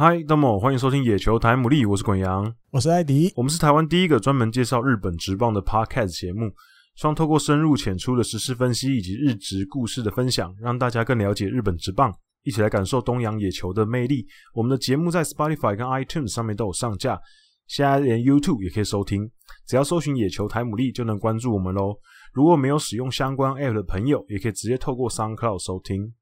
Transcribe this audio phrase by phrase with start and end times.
[0.00, 6.52] 嗨，大家好，欢迎收听野球台姆利，我是滚阳，我是艾迪，我们是台湾第一个专门介绍日本职棒的 Podcast 节目，
[6.94, 12.14] 希望透过深入浅出的时事分析以及日职故事的分享，让大家更了解日本职棒，
[12.44, 14.24] 一起来感受东洋野球的魅力。
[14.54, 17.20] 我们的节目在 Spotify 跟 iTunes 上面都有上架，
[17.66, 19.28] 现在连 YouTube 也可以收听，
[19.66, 21.96] 只要搜寻野球台姆利就能关注我们喽。
[22.32, 26.14] 如果没有使用相关 App 的朋友，也可以直接透过 SoundCloud 收听。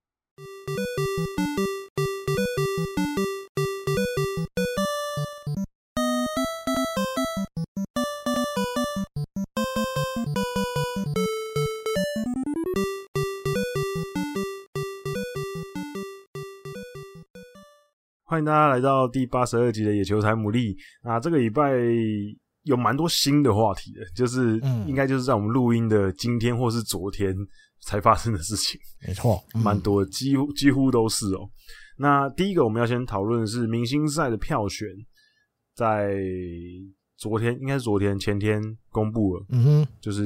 [18.36, 20.76] 欢迎大家来到第八十二集的野球台姆利。
[21.02, 21.72] 那这个礼拜
[22.64, 27.34] 有蛮多新的话题的，就是应该就是在我们录音的今天或是昨天
[27.80, 28.78] 才发生的事情。
[29.06, 31.48] 没错，蛮多的，几乎几乎都是哦。
[31.96, 34.87] 那第一个我们要先讨论的是明星赛的票选，
[35.74, 36.15] 在
[37.16, 40.24] 昨天应该是昨天前天公布了，嗯哼，就是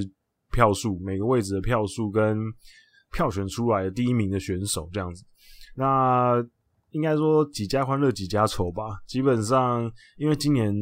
[0.50, 2.36] 票数每个位置的票数跟
[3.12, 5.24] 票选出来的第一名的选手这样子。
[5.77, 6.45] 那
[6.91, 8.84] 应该说几家欢乐几家愁吧。
[9.06, 10.74] 基本上，因为今年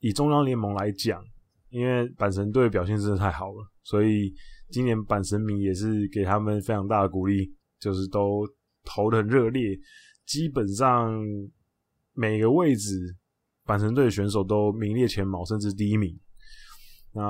[0.00, 1.22] 以中央联盟来讲，
[1.68, 4.34] 因为阪神队表现真的太好了，所以
[4.70, 8.46] 今年阪神迷也是给他们非常大的鼓励，就是都
[8.84, 9.78] 投的很热烈。
[10.26, 11.12] 基本上
[12.12, 13.16] 每个位置
[13.64, 16.18] 阪神队的选手都名列前茅，甚至第一名。
[17.12, 17.22] 那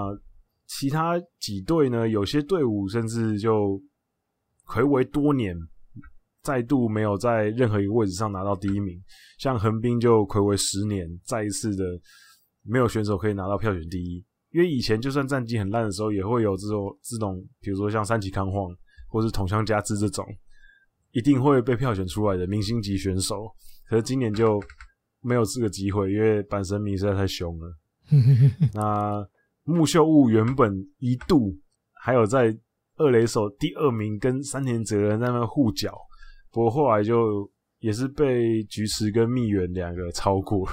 [0.66, 2.08] 其他几队呢？
[2.08, 3.82] 有些队伍甚至就
[4.64, 5.56] 魁违多年。
[6.42, 8.98] 再度没有在任何一个位置上拿到第一名，
[9.38, 11.84] 像横滨就睽违十年，再一次的
[12.62, 14.24] 没有选手可以拿到票选第一。
[14.50, 18.68] 因为以前就算战绩很烂的时候，也会有这种这种，比如说像三崎康晃
[19.08, 20.24] 或是桐乡佳志这种，
[21.12, 23.46] 一定会被票选出来的明星级选手。
[23.89, 24.61] 可是今年就
[25.20, 27.77] 没有这个机会，因为阪神迷实在太凶了。
[28.74, 29.24] 那
[29.64, 31.57] 木秀悟原本一度
[32.02, 32.57] 还有在
[32.96, 35.96] 二垒手第二名跟山田哲人在那边互角。
[36.52, 40.66] 不过后来就也是被菊池跟蜜源两个超过，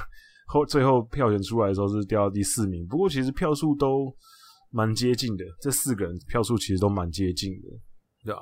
[0.47, 2.85] 后最后票选出来的时候是掉到第四名。
[2.87, 4.13] 不过其实票数都
[4.71, 7.69] 蛮接近的，这四个人票数其实都蛮接近的，
[8.25, 8.41] 对吧？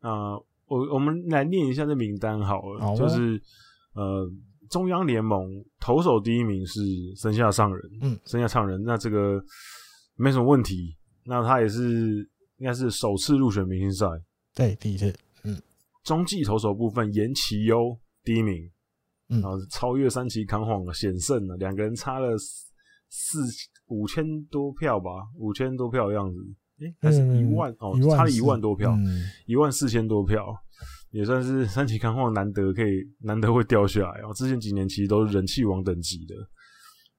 [0.00, 0.34] 啊，
[0.66, 3.40] 我我们来念一下这名单好了，就是
[3.94, 4.30] 呃
[4.70, 5.46] 中央联盟
[5.80, 6.80] 投手第一名是
[7.16, 9.42] 森下上人，嗯，森下上人，那这个
[10.16, 12.26] 没什么问题，那他也是
[12.58, 14.06] 应该是首次入选明星赛，
[14.54, 15.12] 对，第一次。
[16.02, 18.70] 中继投手部分，岩崎优第一名，
[19.28, 22.36] 嗯，然后超越三崎康晃险胜了，两个人差了
[23.08, 23.38] 四
[23.86, 26.38] 五千多票吧，五千多票的样子，
[26.80, 28.96] 诶、欸，还是一万、嗯、哦，万差了一万多票，
[29.46, 30.46] 一、嗯、万四千多票，
[31.10, 34.32] 也算是三崎康晃难得可以难得会掉下来哦。
[34.34, 36.34] 之前几年其实都是人气王等级的，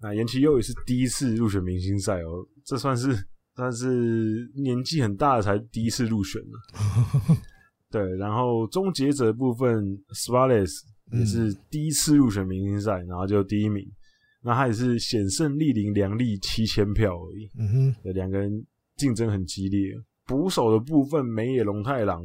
[0.01, 3.15] 那岩崎优也是第一次入选明星赛哦，这算是
[3.55, 7.37] 算是年纪很大的才第一次入选了。
[7.91, 9.83] 对，然后终结者部分
[10.15, 10.71] ，Suarez
[11.11, 13.85] 也是第一次入选明星赛，嗯、然后就第一名。
[14.43, 17.49] 那他也是险胜栗林良利七千票而已。
[17.59, 18.65] 嗯哼，对，两个人
[18.95, 19.93] 竞争很激烈。
[20.25, 22.23] 捕手的部分，梅野龙太郎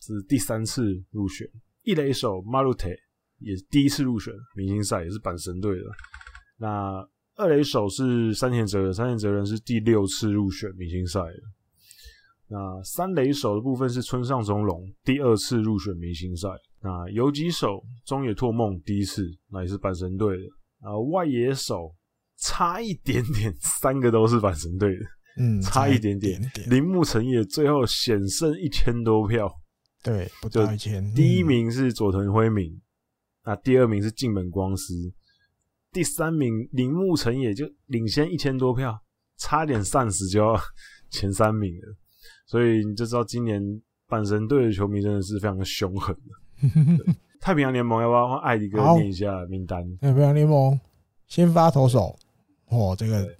[0.00, 1.46] 是第三次入选。
[1.82, 2.96] 一垒手 Marte
[3.40, 5.84] 也是第一次入选明星赛，也是阪神队的。
[6.56, 7.06] 那
[7.36, 11.42] 二垒手是山田哲人，山田哲人是第六次入选明星赛的。
[12.52, 16.48] 那三垒手的部分是村上宗隆，第二次入选明星赛。
[16.82, 20.42] 那游击手中野拓梦第一次，那也是阪神队的。
[20.80, 21.94] 啊，外野手
[22.38, 25.00] 差一点点，三个都是阪神队的。
[25.38, 26.42] 嗯，差一点点。
[26.66, 29.48] 铃木诚也最后险胜一千多票，
[30.02, 31.14] 对，不到一千。
[31.14, 32.82] 第一名是佐藤辉明，嗯、
[33.44, 34.92] 那第二名是近本光司，
[35.92, 39.00] 第三名铃木诚也就领先一千多票，
[39.38, 40.58] 差点丧死就要
[41.10, 41.96] 前三名了。
[42.50, 43.62] 所以你就知道今年
[44.08, 47.14] 阪神队的球迷真的是非常的凶狠的。
[47.40, 49.84] 太平洋联盟要不要换艾迪哥念一下名单？
[49.98, 50.78] 太平洋联盟
[51.28, 52.18] 先发投手，
[52.66, 53.32] 哦，这个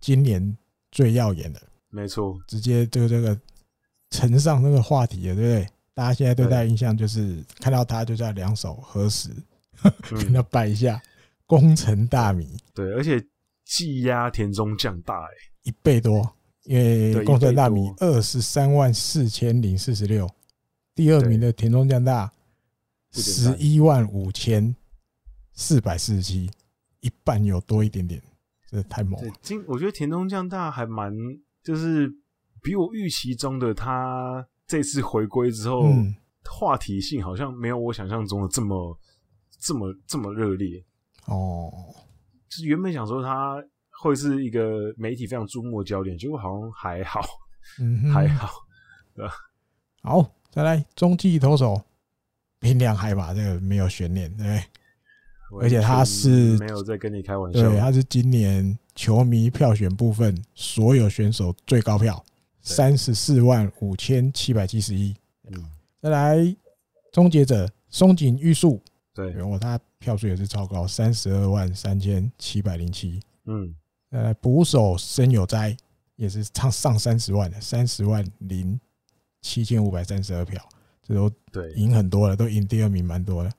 [0.00, 0.56] 今年
[0.90, 3.38] 最耀眼的，没错，直接就这个
[4.08, 5.68] 呈上那个话题了，对不对？
[5.92, 9.28] 大家现在对他印象就是看到他就在两手合十，
[10.10, 10.98] 跟他拜一下，
[11.44, 12.48] 功成大名。
[12.74, 13.22] 对，而且
[13.66, 15.30] 技压田中将大哎，
[15.64, 16.34] 一倍多。
[16.64, 20.28] 因为功成大米二十三万四千零四十六，
[20.94, 22.32] 第二名的田中将大
[23.12, 24.74] 十一万五千
[25.52, 26.50] 四百四十七，
[27.00, 28.22] 一半有多一点点，
[28.66, 29.32] 这太猛了。
[29.42, 31.12] 今我觉得田中将大还蛮，
[31.62, 32.10] 就是
[32.62, 35.84] 比我预期中的他这次回归之后，
[36.50, 38.98] 话题性好像没有我想象中的这么
[39.60, 40.82] 这么这么热烈。
[41.26, 41.70] 哦。
[42.48, 43.62] 就是原本想说他
[44.04, 47.22] 会是一个媒体非常注目的焦点，结果好像还好，
[47.80, 48.50] 嗯，还好，
[49.14, 49.32] 对吧？
[50.02, 51.82] 好，再来中继投手
[52.60, 54.62] 平良海马，这个没有悬念，对，
[55.58, 62.22] 而且他是没有在跟你开玩笑，对，他是今年球迷票选部分所有选手最高票，
[62.60, 65.16] 三十四万五千七百七十一。
[65.50, 65.64] 嗯，
[66.02, 66.56] 再来
[67.10, 68.82] 终结者松井裕树，
[69.14, 73.18] 对，然后他票数也是超高，三十二万三千七百零七。
[73.46, 73.74] 嗯，
[74.14, 75.76] 再来捕手申有斋
[76.14, 78.78] 也是上上三十万的，三十万零。
[79.42, 80.58] 七千五百三十二票，
[81.06, 83.52] 这都对赢很多了，都赢第二名蛮多的。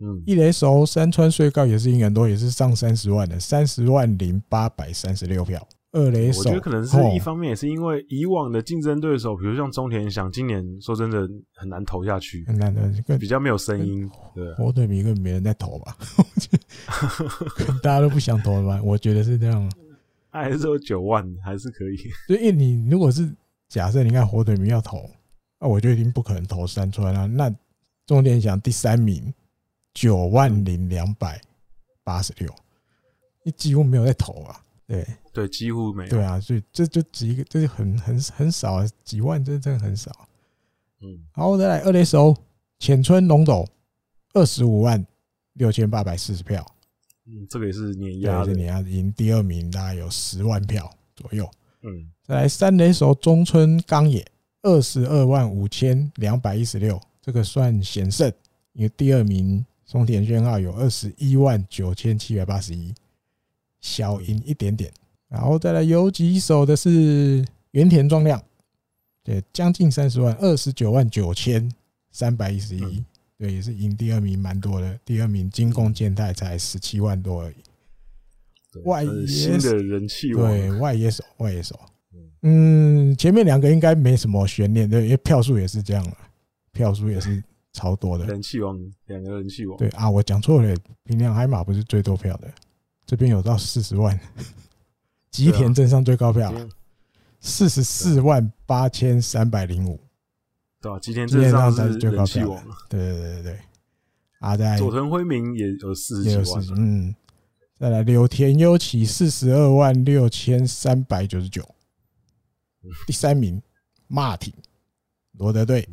[0.00, 5.68] 嗯，一雷手山川穗高也是赢很多，也是上三十万的，三十万零八百三十六票。
[5.92, 14.10] 二垒手，我觉得可能是一方面，也是因为以往的竞争对手，比如像中田翔，今年说真的很难投下去，很难的，比较没有声音。
[14.34, 15.96] 对，火腿迷根本没人在投吧？
[17.82, 18.82] 大家都不想投了吧？
[18.82, 19.70] 我觉得是这样。
[20.30, 21.96] 还是有九万，还是可以。
[22.26, 23.32] 所以你如果是。
[23.68, 25.08] 假设你看火腿迷要投，
[25.58, 27.24] 那我就一定不可能投三川啊。
[27.24, 27.50] 那
[28.04, 29.32] 重点想第三名
[29.94, 31.40] 九万零两百
[32.04, 32.54] 八十六，
[33.42, 34.60] 你几乎没有在投啊。
[34.92, 36.10] 对对，几乎没有。
[36.10, 40.12] 对啊，所以这就几个，这就很很很少啊，几万这真的很少。
[41.00, 42.36] 嗯，好，再来二垒手
[42.78, 43.66] 浅村龙斗
[44.34, 45.04] 二十五万
[45.54, 46.66] 六千八百四十票。
[47.24, 51.50] 嗯，这个也是碾压的，碾压赢第二名，大概有十万票左右。
[51.82, 54.22] 嗯，再来三垒手中村刚也
[54.60, 58.30] 二十二万五千两百一十六，这个算险胜，
[58.74, 62.92] 因为第二名松田宣浩有二十一万九千七百八十一，
[63.82, 64.90] 小赢一点点。
[65.28, 68.42] 然后再来有几手的是原田壮亮，
[69.22, 71.70] 对，将近三十万，二十九万九千
[72.10, 73.04] 三百一十一，
[73.38, 74.98] 对，也是赢第二名蛮多的。
[75.04, 77.54] 第二名金宫健太才十七万多而已。
[78.84, 81.78] 外野的人气对外野手，外野手，
[82.40, 86.16] 嗯，前面两个应该没什么悬念，对，因为票数也是这样了，
[86.72, 87.42] 票数也是
[87.74, 88.24] 超多的。
[88.24, 89.76] 人气王，两个人气王。
[89.76, 90.74] 对啊，我讲错了，
[91.04, 92.50] 平良海马不是最多票的，
[93.12, 94.18] 这边有到四十万，
[95.30, 96.50] 吉田镇上最高票，
[97.40, 100.00] 四十四万八千三百零五。
[100.80, 102.48] 对啊，吉田镇上最高票。
[102.88, 103.58] 对对对对对，
[104.38, 107.14] 啊，在佐藤辉明也有四十几万，嗯。
[107.78, 111.62] 再来，柳田优起四十二万六千三百九十九，
[113.06, 113.60] 第三名
[114.06, 114.54] 马挺
[115.32, 115.86] 罗德队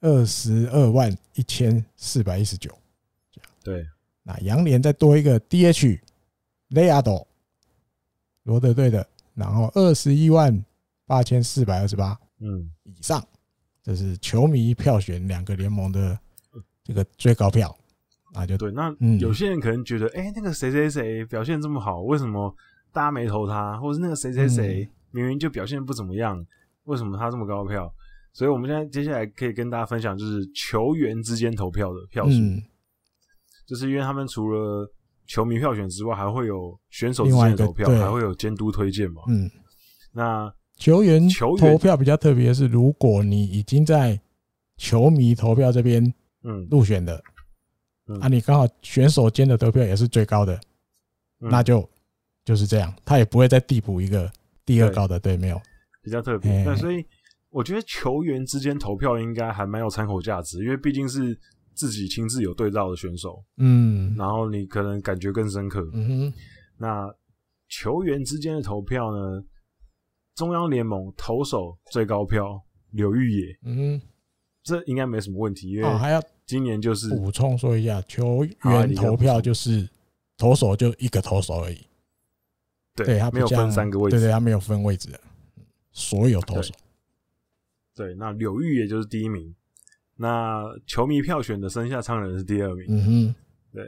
[0.00, 2.76] 二十二万一千四百一十九，
[3.62, 3.86] 对，
[4.24, 6.00] 那洋联再多一个 DH
[6.72, 7.26] 雷亚多
[8.44, 10.64] 罗德队的，然后二十一万
[11.06, 13.22] 八千四百二十八，嗯，以上，
[13.82, 16.18] 这是球迷票选两个联盟的
[16.82, 17.76] 这个最高票。
[18.34, 18.72] 啊，就对。
[18.72, 18.90] 那
[19.20, 22.54] 有些人可能觉得，哎、嗯欸，那个谁谁谁表现这么好，为什么
[22.90, 23.78] 大家没投他？
[23.78, 26.42] 或者是那个谁谁谁明明就表现不怎么样，
[26.84, 27.94] 为什么他这么高票？
[28.32, 32.62] 所以我们现在接下来可以跟大家分享，就是球员之间投票的票数，嗯、
[33.66, 34.90] 就是因为他们除了
[35.26, 39.22] 球迷票选之外，还会有选手之间的投票，还会有监督推荐嘛。
[39.28, 39.50] 嗯，
[40.12, 44.20] 那球员球员投票比较特别的是，如果你已经在
[44.76, 46.02] 球迷投票这边
[46.44, 47.22] 嗯入选的。
[48.20, 50.60] 啊，你刚好选手间的投票也是最高的，
[51.38, 51.88] 那就
[52.44, 54.30] 就是这样，他也不会再递补一个
[54.66, 55.58] 第二高的，对，没有
[56.02, 56.64] 比较特别。
[56.64, 57.02] 那所以
[57.48, 61.38] 我觉得球员之间投票应该还蛮有参考价值，因为毕竟是
[61.74, 65.88] 自己亲自有对照的选手，嗯，然后你可能感觉更深刻。
[65.92, 66.34] 嗯哼，
[66.78, 67.14] 那
[67.68, 69.44] 球员之间的投票呢？
[70.34, 72.62] 中央联盟投手最高票
[72.92, 74.06] 柳玉野，嗯哼，
[74.62, 76.22] 这应该没什么问题，因为还要。
[76.44, 79.88] 今年就是补充说一下，球员投票就是
[80.36, 81.78] 投手就一个投手而已，
[82.94, 85.20] 对，他没有分三个位置，对对，他没有分位置的，
[85.92, 86.74] 所有投手。
[87.94, 89.54] 对，那柳玉也就是第一名，
[90.22, 93.34] 那球迷票选的生下昌人是第二名，嗯哼，
[93.72, 93.84] 对，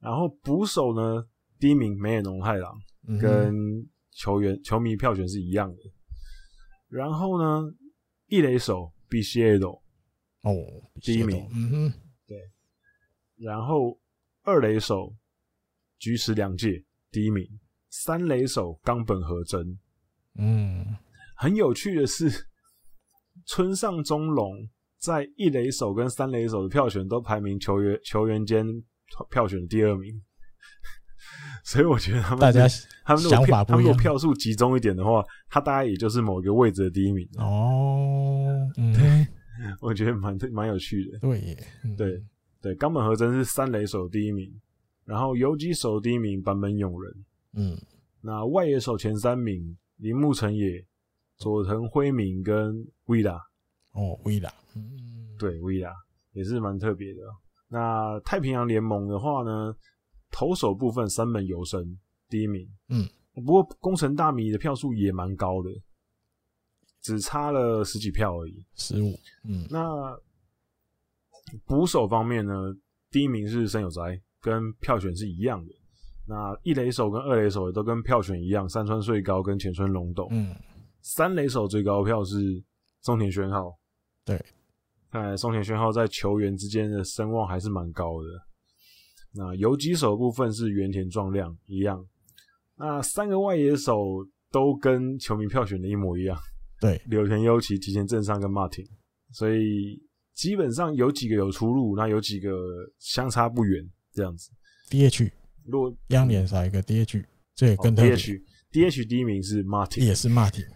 [0.00, 1.28] 然后捕手呢，
[1.58, 2.74] 第一名梅野农太郎，
[3.20, 3.54] 跟
[4.12, 5.82] 球员球迷票选是一样的，
[6.88, 7.70] 然后呢，
[8.28, 9.82] 一垒手比西耶斗。
[10.40, 10.54] 哦，
[11.02, 11.92] 第一名，嗯哼，
[12.26, 12.50] 对，
[13.36, 14.00] 然后
[14.42, 15.14] 二垒手
[15.98, 17.46] 菊池良介第一名，
[17.90, 19.78] 三垒手冈本和真，
[20.38, 20.96] 嗯，
[21.36, 22.48] 很有趣的是，
[23.44, 24.68] 村上中隆
[25.02, 28.64] 在一垒手跟三垒手的票选都排名球员球员间
[29.30, 30.22] 票选的第二名，
[31.64, 32.68] 所以我觉得他们大家
[33.04, 37.28] 他们想法不一样，他们如果票数集中一点的话，他大概也就是某一个位置的第一名。
[37.38, 39.26] 哦，嗯。
[39.80, 41.56] 我觉得蛮蛮有趣的，对耶，
[41.96, 42.24] 对，
[42.60, 44.50] 对，冈本和真是三垒手第一名，
[45.04, 47.78] 然后游击手第一名坂本勇人，嗯，
[48.22, 50.84] 那外野手前三名铃木诚也、
[51.36, 53.38] 佐藤辉明跟威拉，
[53.92, 55.92] 哦，威拉，嗯，对，威拉
[56.32, 57.20] 也是蛮特别的。
[57.68, 59.74] 那太平洋联盟的话呢，
[60.30, 65.70] 投手部分三本游生第一名，嗯，不过宫城大米的票数也蛮高的，
[67.00, 70.18] 只差了十几票而已，十五，嗯，那。
[71.66, 72.54] 捕手方面呢，
[73.10, 74.00] 第一名是森友哉，
[74.40, 75.72] 跟票选是一样的。
[76.26, 80.28] 那一垒手跟二垒手也都跟票选一样，山川穗高跟浅村龙斗。
[80.30, 80.54] 嗯，
[81.02, 82.62] 三垒手最高票是
[83.02, 83.76] 松田宣浩。
[84.24, 84.44] 对，
[85.10, 88.28] 看来松田宣浩在球员之间的声望还是蛮高的。
[89.34, 92.06] 那游击手部分是原田壮亮一样。
[92.76, 93.96] 那三个外野手
[94.50, 96.38] 都跟球迷票选的一模一样。
[96.80, 98.86] 对，柳田优起、提前镇上跟 Martin，
[99.32, 100.02] 所以。
[100.34, 102.50] 基本上有几个有出入，那有几个
[102.98, 104.50] 相差不远，这样子。
[104.88, 105.30] DH，
[105.66, 107.22] 若央联少一个 DH，
[107.54, 110.66] 这也跟 DH，DH 第一名是 Martin，也是 Martin，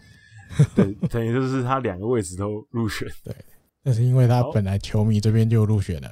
[0.75, 3.09] 对，等于就是他两个位置都入选。
[3.25, 3.35] 对，
[3.83, 6.11] 那是因为他本来球迷这边就入选了，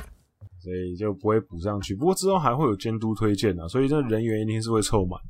[0.60, 1.94] 所以就不会补上去。
[1.94, 5.20] 不过之后还会有监督推荐啊，所以这人员一定是会凑满。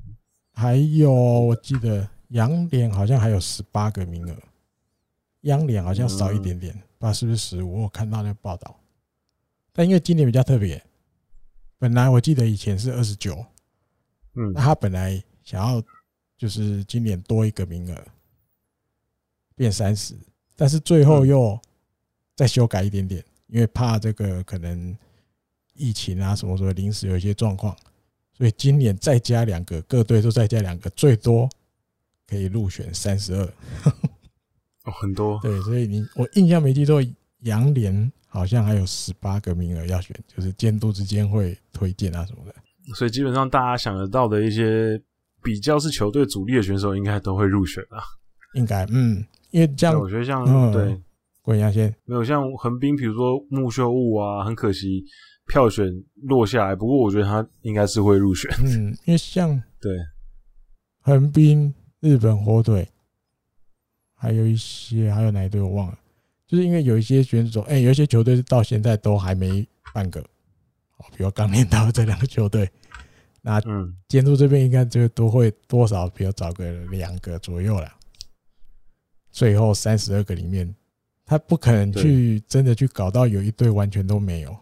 [0.53, 4.37] 还有，我记得央联好像还有十八个名额，
[5.43, 6.73] 央联好像少一点点。
[6.99, 7.83] 不知道，是不是十五？
[7.83, 8.81] 我看到那个报道，
[9.73, 10.83] 但因为今年比较特别，
[11.79, 13.45] 本来我记得以前是二十九，
[14.37, 15.83] 嗯，那他本来想要
[16.39, 18.07] 就是今年多一个名额，
[19.55, 20.15] 变三十，
[20.57, 21.59] 但是最后又
[22.35, 24.97] 再修改一点点，因为怕这个可能
[25.75, 27.77] 疫情啊什么什么临时有一些状况，
[28.37, 31.49] 所以今年再加两个，各队都再加两个，最多
[32.27, 33.45] 可以入选三十二。
[34.85, 37.03] 哦，很多对，所以你我印象没记错，
[37.41, 42.55] 杨联好像还有十八个名额要选，就是监督之间会推荐啊什么的。
[42.95, 45.01] 所以基本上大家想得到的一些
[45.43, 48.03] 比较是球队主力的选手，应该都会入选啊。
[48.55, 51.01] 应该，嗯，因为这样我觉得像、嗯、对
[51.41, 55.05] 郭阳先没有像横滨，比如说木秀悟啊，很可惜
[55.47, 55.87] 票选
[56.23, 56.75] 落下来。
[56.75, 58.51] 不过我觉得他应该是会入选。
[58.65, 59.93] 嗯，因为像对
[61.01, 62.89] 横滨日本火腿。
[64.17, 65.99] 还有一些，还有哪一队我忘了，
[66.47, 72.67] 就是因为有一些选手，哎，有一些球队到现在都还没半个，哦，比如刚念到这两个球队，
[73.43, 77.93] 那嗯，监督这边应该就都会多少，比如找个两个左右了，
[79.35, 80.73] 最后三十二个里面，
[81.27, 84.57] 他不可能去真的去搞到有一队完全都没有，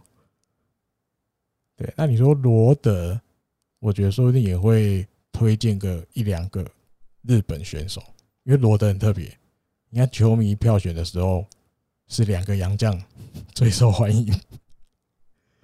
[1.76, 3.20] 对，那你说罗德，
[3.80, 6.66] 我觉得说不定也会推荐个一两个
[7.20, 8.02] 日本选手，
[8.44, 9.30] 因为罗德很特别。
[9.90, 11.46] 你看球迷票选的时候，
[12.08, 12.98] 是两个洋将
[13.54, 14.34] 最受欢迎。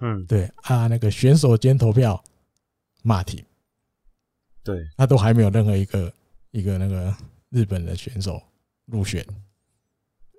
[0.01, 2.23] 嗯， 对啊，那个选手间投票，
[3.01, 3.43] 马挺，
[4.63, 6.13] 对，他都还没有任何一个
[6.51, 7.11] 一个那个
[7.49, 8.39] 日本的选手
[8.91, 9.25] 入选。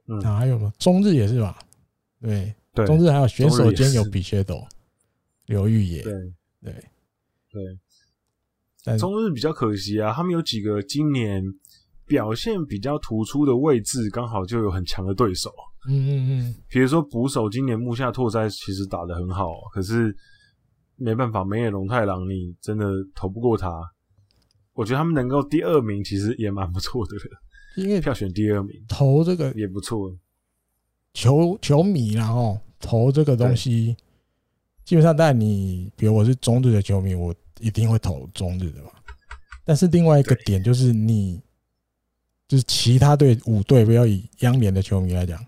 [0.07, 0.73] 嗯，还有吗？
[0.79, 1.59] 中日也是吧？
[2.21, 4.67] 对，对，中日还有选手间有比切斗、
[5.47, 6.13] 刘玉也，对
[6.63, 6.73] 对
[7.53, 7.79] 对。
[8.85, 11.45] 但中日比较可惜啊，他们有几个今年。
[12.07, 15.49] 表现比较突出的位置，刚好就有很强的对手。
[15.89, 20.13] 嗯嗯嗯，比如说捕手，今年木下拓哉其实打得很好，可是
[20.97, 23.71] 没办法，梅野龙太郎你真的投不过他。
[24.73, 27.13] 我觉得他们能够第二名，其实也蛮不错的。
[27.77, 30.17] 因为票选第二名，投这个也不错。
[31.15, 33.97] 球球迷然后投这个东西，
[34.85, 38.91] 基本上，但你比如我是中日的球迷，我一定会投中日的嘛。
[39.65, 41.41] 但是另外一个点就是你。
[42.49, 45.39] 就是其他队五队，不要以央联的球迷来讲，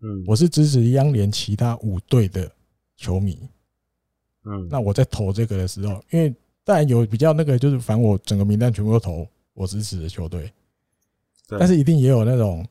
[0.00, 2.50] 嗯，我是支持央联其他五队的
[2.96, 3.38] 球迷，
[4.46, 6.34] 嗯，那我在投这个的时候，因为
[6.64, 10.50] 当然有比较那个，就是反正我整个名单全部都投我支持的球队，
[11.48, 12.66] 但是一定也有那种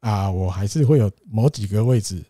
[0.00, 2.22] 啊，我还是会有某几个位置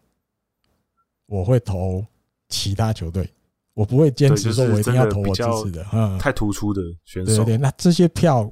[1.26, 2.04] 我会投
[2.48, 3.28] 其他球队，
[3.74, 8.50] 我不会坚持说我一定要投我支持的，嗯，太突出的选手，对对，那这些票。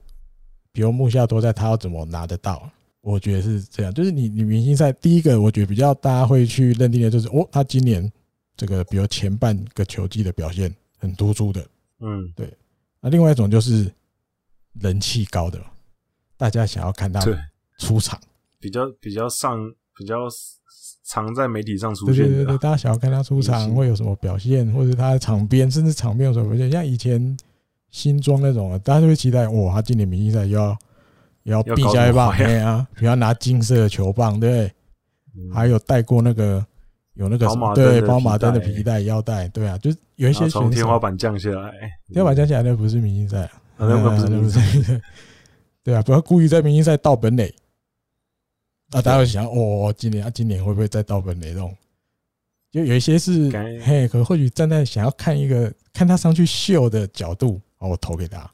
[0.73, 2.71] 比如木下多在，他要怎么拿得到？
[3.01, 8.13] 我觉得是这样，就是你你明星赛第一个，我觉得比较大家会去认定的就是哦，他今年
[8.59, 11.67] 这个比如前半个球季的表现很突出的，
[12.01, 12.53] 嗯，对。
[13.01, 13.91] 那另外一种就是
[14.75, 15.59] 人气高的，
[16.37, 17.21] 大家想要看他
[17.79, 18.19] 出场，
[18.59, 19.59] 比较比较上
[19.97, 20.29] 比较
[21.05, 27.37] 常在媒体上出现，对对对，大家想要看他出场会有什么表现，或者他的场边甚至场边有什么表现，像以前。
[27.89, 30.77] 新装那种，大家就会期待哇，他今年明星赛又要
[31.45, 34.71] 要必加一棒，对啊，比如拿金色的球棒，对，
[35.55, 36.63] 还有带过那个
[37.15, 41.73] 有那个什么对宝马灯的皮带腰带，对啊，就是有一些从天花板降下来，
[42.13, 45.01] 天花板降下来那不是明星赛啊，那不是明星赛，
[45.87, 47.55] 对啊，不要故意在明星赛盗本垒
[48.91, 49.01] 啊！
[49.01, 51.53] 大家会想，哦，今年啊，今年会不会再盗本垒？
[51.53, 51.73] 这种
[52.73, 53.49] 就有一些是
[53.85, 58.51] 嘿，可或许站在想要看一个看他上去秀的角度，哦，我投给他。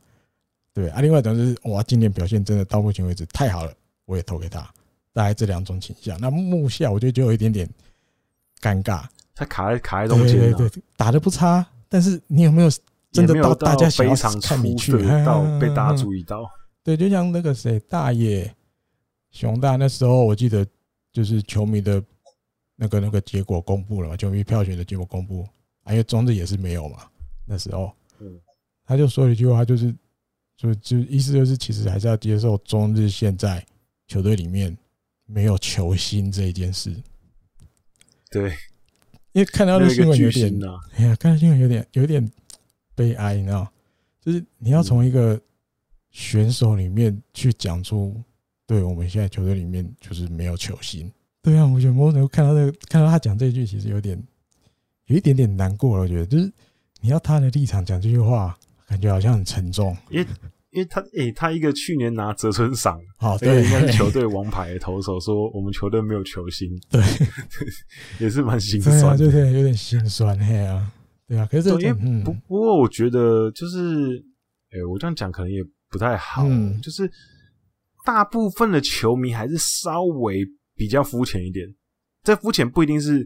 [0.75, 3.73] 对啊，另外一种就是哇，今年表现真的到目前为止太好了，
[4.05, 4.61] 我也投给他。
[5.15, 6.21] 大概这两种倾向。
[6.21, 7.67] 那木下我觉得就有一点点。
[8.61, 12.69] 尴尬，他卡在卡在中间，对对对，打的不差，但是你有没有
[13.11, 14.93] 真的到大家想要看你去
[15.25, 16.47] 到被大家注意到？
[16.85, 18.53] 对，就像那个谁大爷
[19.31, 20.67] 熊大那时候，我记得
[21.13, 22.03] 就是球迷的
[22.77, 25.47] 那个那个结果公布了嘛，球迷票选的结果公布，
[25.87, 27.09] 因为中日也是没有嘛，
[27.47, 28.41] 那时候，嗯，
[28.85, 29.95] 他就说了一句话，就是
[30.57, 33.65] 就就意思就是其实还是要接受中日现在
[34.09, 34.77] 球队里面
[35.25, 36.95] 没有球星这一件事。
[38.31, 38.51] 对，
[39.33, 40.53] 因为看到那新闻有点，
[40.97, 42.31] 哎呀，看到新闻有点有点
[42.95, 43.71] 悲哀，你知道？
[44.21, 45.41] 就是你要从一个
[46.13, 48.15] 选手里面去讲出，
[48.67, 51.11] 对我们现在球队里面就是没有球星。
[51.43, 54.23] 对啊，我觉得某种程度看到这个，看到他讲这句，其实有点
[55.07, 56.03] 有一点点难过了。
[56.05, 56.53] 我觉得，就是
[57.01, 59.97] 你要他的立场讲这句话，感觉好像很沉重。
[60.09, 60.27] 因为
[60.71, 67.03] 因为他诶、欸，他一个去年拿泽村赏，好，对，跟球队 王牌的投手说，我们球队没有球星，对，
[68.21, 70.91] 也是蛮心酸的，啊，就是有点心酸，嘿啊，
[71.27, 71.47] 对啊。
[71.51, 74.25] 可是，因为不不过，我觉得就是，
[74.71, 77.09] 诶、欸，我这样讲可能也不太好，嗯，就是
[78.05, 80.45] 大部分的球迷还是稍微
[80.75, 81.65] 比较肤浅一点，
[82.25, 83.25] 这肤浅不一定是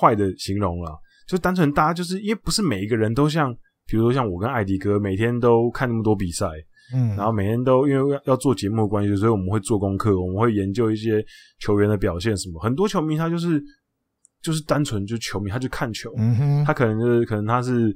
[0.00, 0.98] 坏的形容了，
[1.28, 3.54] 就单纯大家就是因为不是每一个人都像。
[3.84, 6.46] 比如说像我跟艾迪哥每天都看那么多比赛，
[6.94, 11.22] 嗯，然后每天都因为要要做节目的关系，所以我们会做功课，我们会研究一些
[11.58, 12.62] 球员的表现什么。
[12.62, 13.60] 很多球迷他就是
[14.40, 17.92] 就是单纯就球迷，他就看球，嗯哼，他可能就是可能他是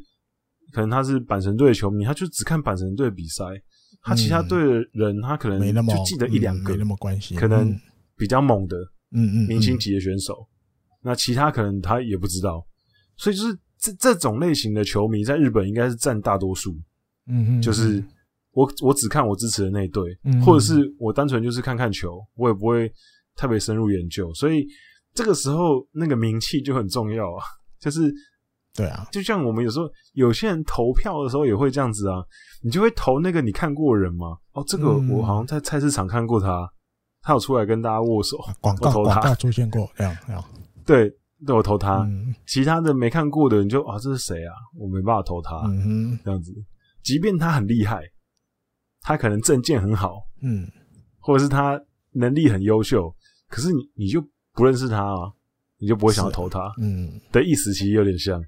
[0.73, 3.45] 可能他是阪神队的球迷，他就只看阪神队的比赛，
[4.07, 7.79] 他其他队的人他可能就记得一两个，没那么关系，可能
[8.17, 8.77] 比较猛的，
[9.13, 10.47] 嗯嗯，明星级的选手，
[11.03, 12.67] 那其他可能他也不知道，
[13.17, 13.59] 所以就是。
[13.79, 16.73] 这这种类型的球迷在日本应该是占大多数，
[17.27, 18.03] 嗯嗯，就是
[18.53, 22.91] 我我只看我支持的那一队，嗯，或者是我单纯就是看看球，我也不会
[23.37, 24.67] 特别深入研究，所以
[25.13, 27.45] 这个时候那个名气就很重要啊，
[27.79, 28.11] 就是
[28.77, 32.23] 对啊，就像我们有时候有些人投票的时候也会这样子啊，
[32.63, 34.37] 你就会投那个你看过的人吗？
[34.53, 36.69] 哦，这个我好像在菜市场看过他，
[37.23, 40.45] 他有出来跟大家握手，广告广告出现过，这样这样，
[40.87, 41.13] 对。
[41.47, 44.55] 对，我投他，嗯、其他的没看过的你就啊，这是谁啊？
[44.75, 45.83] 我没办法投他，嗯
[46.17, 46.51] 哼，这样子。
[47.03, 48.01] 即便他很厉害，
[49.03, 50.67] 他可能证件很好，嗯，
[51.19, 51.79] 或者是他
[52.13, 53.15] 能力很优秀，
[53.51, 54.19] 可是你你就
[54.55, 55.31] 不认识他啊，
[55.79, 58.43] 你就不会想要投他，嗯，的意思其实有点像。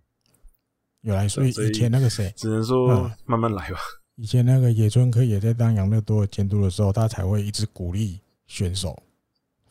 [1.02, 3.78] 有来说，以前那个谁，只能说慢慢来吧。
[4.16, 9.00] 以前那个野村可也在当养乐多监督的时候，他才会一直鼓励选手，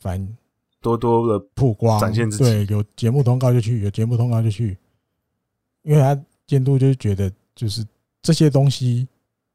[0.00, 0.36] 反。
[0.80, 2.44] 多多的曝光，展现自己。
[2.44, 4.78] 对，有节目通告就去，有节目通告就去，
[5.82, 7.84] 因为他监督就是觉得，就是
[8.22, 9.08] 这些东西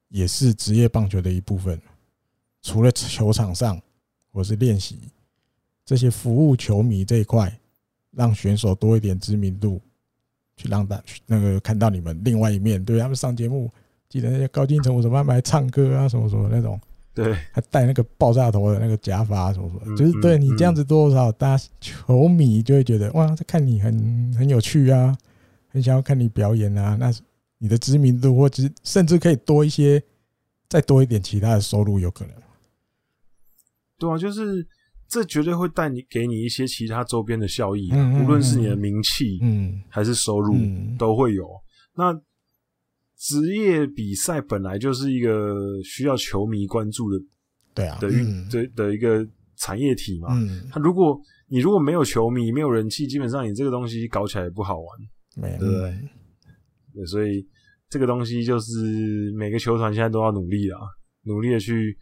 [0.10, 1.82] 也是职业棒球的一部分。
[2.62, 3.82] 除了球场上
[4.34, 5.00] 或是练习，
[5.86, 7.58] 这些服务球迷这一块，
[8.12, 9.80] 让选手多一点知名度，
[10.56, 12.84] 去让大那个看到你们另外一面。
[12.84, 13.72] 对他们上节目，
[14.10, 16.80] 记得那些高金城我怎么他们还唱歌啊，什么什么那种。
[17.16, 25.16] 对，还戴那个爆炸头的那个假发什么什么，就是对你这样子多少，大家球迷就会觉得哇，这看你很很有趣啊，
[25.68, 27.14] 很想要看你表演啊，那
[27.60, 30.02] 你的知名度或者甚至可以多一些，
[30.68, 32.34] 再多一点其他的收入，有可能。
[34.00, 34.66] 对啊，就是
[35.14, 40.56] 这绝对会带你给你一些其他周边的效益，无论是你的名气，嗯，还是收入
[40.98, 41.48] 都会有。
[41.96, 42.20] 那。
[43.16, 47.18] 职业比赛本来就是一个需要球迷关注的，
[47.74, 50.28] 对啊，的运的的一个产业体嘛。
[50.32, 55.98] 嗯，他如果你如果没有球迷，没有人气，基本上你这个东西搞起来也不好玩，对不对？
[56.94, 57.48] 对，所以
[57.90, 60.80] 这个东西就是每个球团现在都要努力啊，
[61.22, 61.98] 努力的去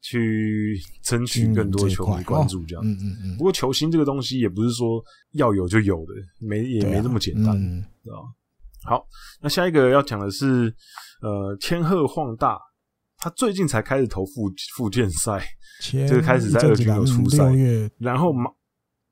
[0.00, 2.84] 去争取更多球迷关注，这样。
[2.84, 3.36] 嗯嗯嗯。
[3.36, 7.54] 不过球星这个东西也不是说要有就有的，没也没这么简单，
[8.02, 8.28] 知道吧？
[8.82, 9.06] 好，
[9.42, 10.74] 那下一个要讲的是，
[11.20, 12.58] 呃，千鹤晃大，
[13.18, 15.44] 他最近才开始投复复健赛，
[15.82, 17.44] 就是开始在二军有出赛，
[17.98, 18.50] 然后马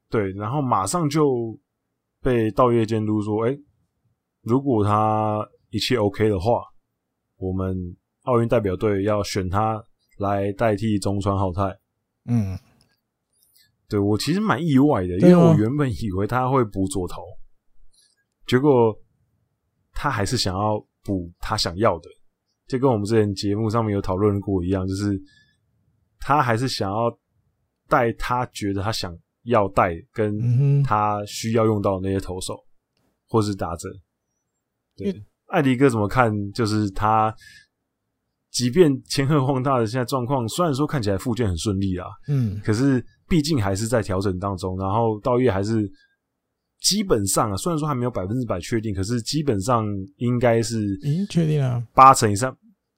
[0.09, 1.61] 对，然后马上就
[2.22, 3.61] 被道业监督说，哎、欸，
[4.42, 6.62] 如果他一切 OK 的话，
[7.37, 7.77] 我们
[8.22, 9.85] 奥运代表队要选他
[10.19, 11.63] 来代替中川浩太。
[12.27, 12.59] 嗯，
[13.89, 17.23] 对，我其实蛮意外的，因为我原本以为他会补左投，
[18.47, 18.95] 结果
[19.93, 22.09] 他还是想要补他想要的，
[22.67, 25.19] 就跟我们之前节目上面有讨论过一样，就是
[26.21, 27.19] 他还是想要
[27.89, 32.55] 带他觉得他想要带跟他需要用到的那些投手
[33.27, 33.89] 或是打者。
[34.97, 36.31] 对，艾迪哥怎么看？
[36.53, 37.35] 就是他。
[38.51, 44.77] 即便千贺滉大的现在状况，虽然说看起来复健很顺利啊，嗯，可是毕竟还是在调整当中。
[44.79, 45.89] 然后道月还是
[46.81, 52.51] 基本上啊，虽然说还没有百分之百确定，可是基本上应该是已经确定了八成以上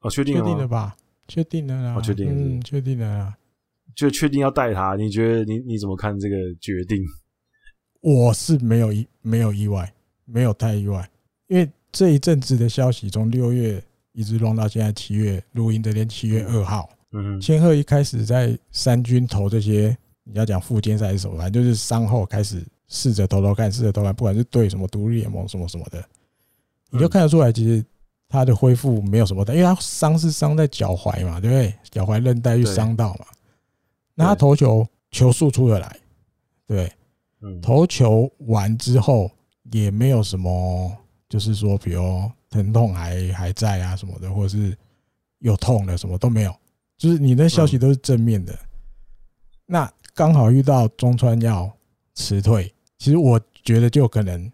[0.03, 0.97] 哦，确定了，确定了吧？
[1.27, 3.37] 确定了啊，确定了，嗯，确定了啊，
[3.97, 4.95] 就确定要带他。
[4.95, 6.99] 你觉得你你怎么看这个决定？
[8.01, 9.93] 我是没有意没有意外，
[10.25, 11.11] 没有太意外，
[11.49, 13.83] 因为这一阵子的消息从六月。
[14.13, 16.89] 一直弄到现在七月录音这天，七月二号。
[17.13, 26.05] 嗯，千鹤一开始在三军投这些，你要讲复健赛是什么，反正就是伤后开始试着投投看，试着投看，不管是对什么独立联盟什么什么的，
[26.91, 27.85] 你就看得出来，其实
[28.29, 31.75] 他的恢复没有什么的，因为他伤是伤在脚踝嘛，对不对？
[31.91, 33.27] 脚踝韧带又伤到嘛，
[34.15, 35.97] 那他投球球速出得来，
[36.67, 36.93] 对，
[37.61, 39.29] 投球完之后
[39.73, 40.97] 也没有什么，
[41.29, 42.31] 就是说，比如。
[42.51, 44.77] 疼痛还还在啊什么的，或者是
[45.39, 46.55] 有痛的什么都没有，
[46.99, 48.59] 就是你的消息都是正面的。
[49.67, 51.71] 那刚好遇到中川要
[52.15, 54.51] 辞退，其实我觉得就可能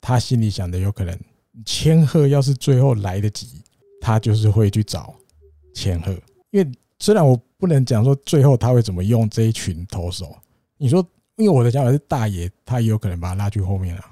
[0.00, 1.18] 他心里想的有可能
[1.64, 3.62] 千鹤要是最后来得及，
[4.00, 5.14] 他就是会去找
[5.74, 6.12] 千鹤。
[6.50, 10.36] 因为虽然我不能讲说最后他会怎么用这一群投手，
[10.76, 11.04] 你说，
[11.36, 14.04] 因为我的想法是大爷他也有可能把他拉去后面了。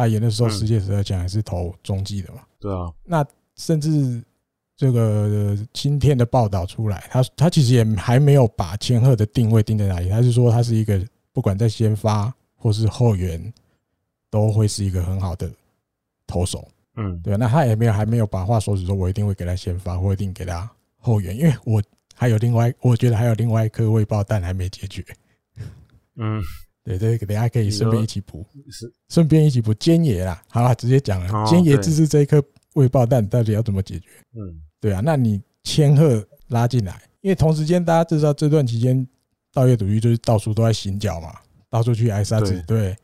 [0.00, 2.40] 大野那时候世界十二强还是投中继的嘛。
[2.58, 3.22] 对啊，那
[3.56, 4.24] 甚至
[4.74, 10.98] 这个今天的报道出来，他他其实也还没有把千鹤的定位定在哪里，他是说他是一个
[11.34, 13.52] 不管在先发或是后援
[14.30, 15.52] 都会是一个很好的
[16.26, 16.66] 投手。
[16.96, 21.82] 嗯，对，那他也没有还没有把话说死，说我一定会给他先发，或一定给他后援，因为我
[22.14, 25.04] 还有另外，我觉得还有另外一颗未爆弹还没解决。
[26.16, 26.42] 嗯。
[26.82, 30.42] 对，这个等下可以顺便一起补，是顺便一起补菅野啦。
[30.48, 32.42] 好了，直接讲了，菅野就是这一颗
[32.74, 34.08] 未爆弹，到底要怎么解决？
[34.34, 39.06] 嗯，对啊，那你千鹤拉进来，因为同时间大家知道这段期间
[39.52, 41.34] 稻叶笃纪就是到处都在行脚嘛，
[41.68, 42.64] 到处去挨杀子。
[42.66, 42.96] 对，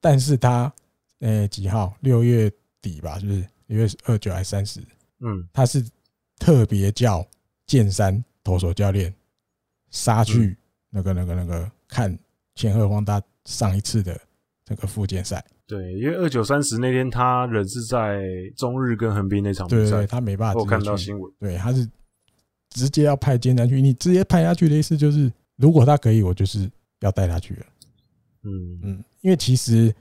[0.00, 0.72] 但是他
[1.20, 1.94] 诶几号？
[2.00, 3.46] 六月底吧，是不是？
[3.68, 4.80] 六月二九还是三十？
[5.20, 5.82] 嗯，他是
[6.40, 7.24] 特别叫
[7.66, 9.14] 剑山投手教练
[9.90, 10.58] 杀去
[10.90, 12.18] 那个那个那个看。
[12.62, 14.16] 千贺滉大上一次的
[14.64, 18.22] 这个复健赛，对，因为二九三十那天他人是在
[18.56, 20.60] 中日跟横滨那场比赛，他没办法。
[20.60, 21.84] 我看到新闻，对，他是
[22.70, 26.70] 直接要派建山去，你直接派下去的意思就是，如果他可以，我就是
[27.00, 27.66] 要带他去了。
[28.44, 29.92] 嗯嗯，因为其实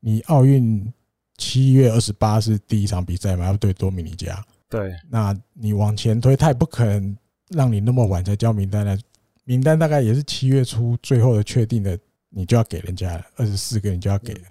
[0.00, 0.90] 你奥运
[1.36, 4.42] 七月二十八是第一场比赛嘛，要对多米尼加。
[4.70, 7.14] 对，那你往前推，他也不可能
[7.50, 8.98] 让你那么晚才交名单来。
[9.48, 14.42] 名单大概也是七月初最后的确定的，你就要给人家了，二十四个你就要给了，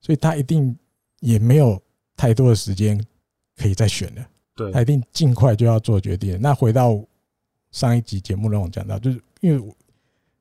[0.00, 0.74] 所以他一定
[1.20, 1.78] 也没有
[2.16, 2.98] 太多的时间
[3.58, 4.26] 可以再选了。
[4.56, 6.40] 对，他一定尽快就要做决定。
[6.40, 6.98] 那回到
[7.72, 9.74] 上一集节目让我讲到，就是因为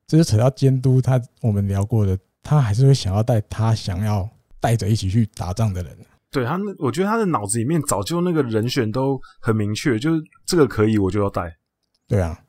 [0.07, 4.29] 这是扯到监督，他我们聊过的，他还是会想要带他想要
[4.61, 5.97] 带着一起去打仗的人。
[6.31, 11.57] 对他，我觉得他的脑子里面早就那个人选都很明确，就是这个可以，我就要带。
[12.07, 12.41] 对啊。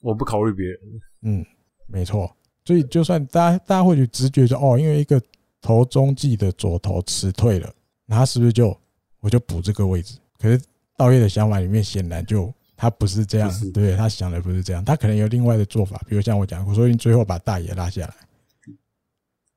[0.00, 0.78] 我不考虑别人，
[1.22, 1.46] 嗯，
[1.86, 2.30] 没错，
[2.64, 5.20] 所以就算大家大家会去直觉说，哦，因为一个
[5.60, 7.72] 投中继的左投辞退了，
[8.06, 8.76] 那他是不是就
[9.20, 10.18] 我就补这个位置？
[10.38, 10.60] 可是
[10.96, 18.14] 道业的想法里面显然就他不是这样，对，他想的不是这样，他可能有另外的做法，比如像我讲，我说你最后把大爷拉下来，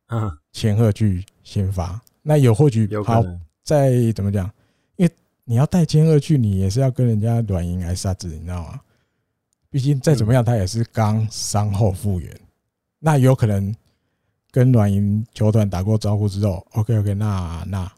[0.07, 3.23] 嗯，千鹤去先发，那有或许好
[3.63, 4.51] 再怎么讲，
[4.95, 5.11] 因为
[5.43, 8.81] 你要带千鹤去，你也是要跟人家软银来杀子，你知道吗？
[9.71, 12.29] 毕竟再怎么样，他也是刚伤后复原，
[12.99, 13.73] 那有可能
[14.51, 17.91] 跟软银球团打过招呼之后，OK OK，那那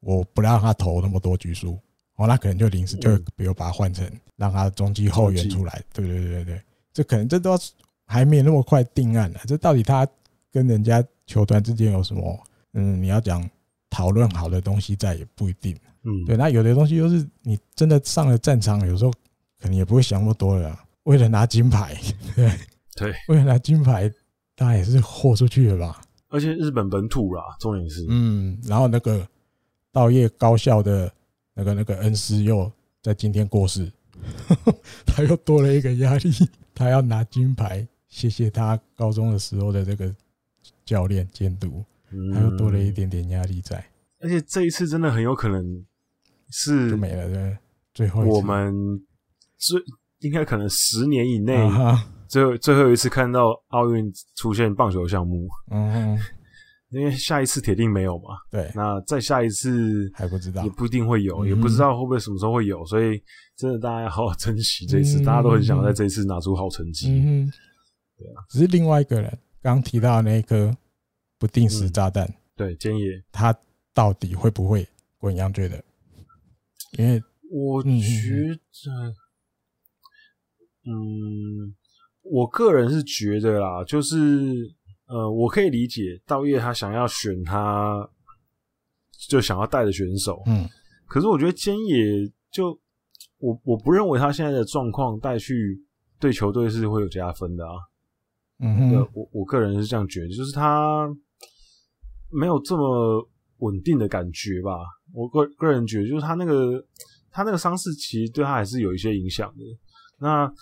[0.00, 1.76] 我不让他投那么多局数，
[2.14, 7.58] 哦，那可能就临时就比如把他换成让他中继后援出来，对对对对对，这可能这都
[8.06, 9.40] 还没有那么快定案呢。
[9.44, 10.06] 这到底他
[10.52, 12.40] 跟人家球团之间有什么？
[12.74, 13.48] 嗯，你要讲
[13.90, 15.76] 讨论好的东西在也不一定。
[16.04, 19.10] 嗯，对，那有的东西就是你真的上了战场，有时候
[19.60, 20.78] 可能也不会想那么多了。
[21.08, 21.96] 为了拿金牌，
[22.36, 22.50] 对。
[22.94, 24.12] 对，为了拿金牌，
[24.56, 26.00] 他也是豁出去了吧？
[26.30, 29.24] 而且日本本土啦，重点是，嗯，然后那个
[29.92, 31.12] 稻叶高校的
[31.54, 32.68] 那个那个恩师又
[33.00, 33.88] 在今天过世，
[35.06, 36.30] 他又多了一个压力，
[36.74, 40.12] 他要拿金牌，谢谢他高中的时候的这个
[40.84, 41.84] 教练监督，
[42.34, 43.84] 他又多了一点点压力在。
[44.18, 45.86] 而且这一次真的很有可能
[46.50, 47.56] 是没了，对，
[47.94, 48.74] 最后我们
[49.56, 49.80] 最
[50.20, 51.56] 应该可能十年以内
[52.28, 55.48] 最后最后一次看到奥运出现棒球项目。
[55.70, 56.18] 嗯。
[56.90, 63.22] 因为下一次铁定没有嘛，对，那再下一次还不知道，也不一定会有，也不知道会不会什么时候会有，所以
[63.58, 67.10] 真的大家要好好珍惜这一次，大家都很想在这一次拿出好成绩。
[67.10, 67.44] 嗯，
[68.16, 70.74] 对啊，只是另外一个人刚提到的那颗
[71.38, 72.26] 不定时炸弹，
[72.56, 73.54] 对，菅野，他
[73.92, 75.84] 到底会不会滚羊队的？
[76.92, 79.14] 因为我觉得，
[80.88, 81.74] 嗯，
[82.22, 84.16] 我个人是觉得啦，就是。
[85.10, 88.06] 呃，我可以理解道叶他想要选他，
[89.26, 90.42] 就想要带的选手。
[90.44, 90.68] 嗯，
[91.06, 92.78] 可是我觉得菅野就
[93.38, 95.82] 我我不认为他现在的状况带去
[96.20, 97.72] 对球队是会有加分的啊。
[98.58, 101.08] 嗯哼，我我个人是这样觉得，就是他
[102.30, 103.26] 没有这么
[103.60, 104.76] 稳定的感觉吧。
[105.14, 106.84] 我个个人觉得，就是他那个
[107.30, 109.64] 他那个伤势其实对他还是有一些影响的。
[110.18, 110.52] 那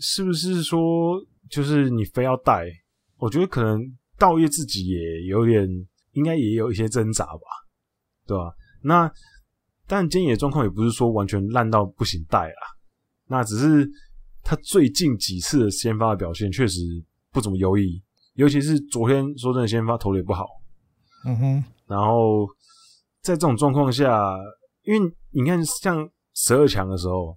[0.00, 2.66] 是不是说，就是你非要带？
[3.18, 3.80] 我觉得可能
[4.18, 5.66] 道业自己也有点，
[6.12, 7.40] 应该也有一些挣扎吧，
[8.26, 8.54] 对吧？
[8.82, 9.10] 那
[9.86, 12.62] 但菅野状况也不是说完全烂到不行带啦，
[13.26, 13.88] 那只是
[14.42, 16.80] 他最近几次的先发的表现确实
[17.32, 18.02] 不怎么优异，
[18.34, 20.46] 尤其是昨天说真的先发投的也不好，
[21.24, 21.64] 嗯哼。
[21.86, 22.46] 然后
[23.22, 24.36] 在这种状况下，
[24.82, 27.36] 因为你看像十二强的时候，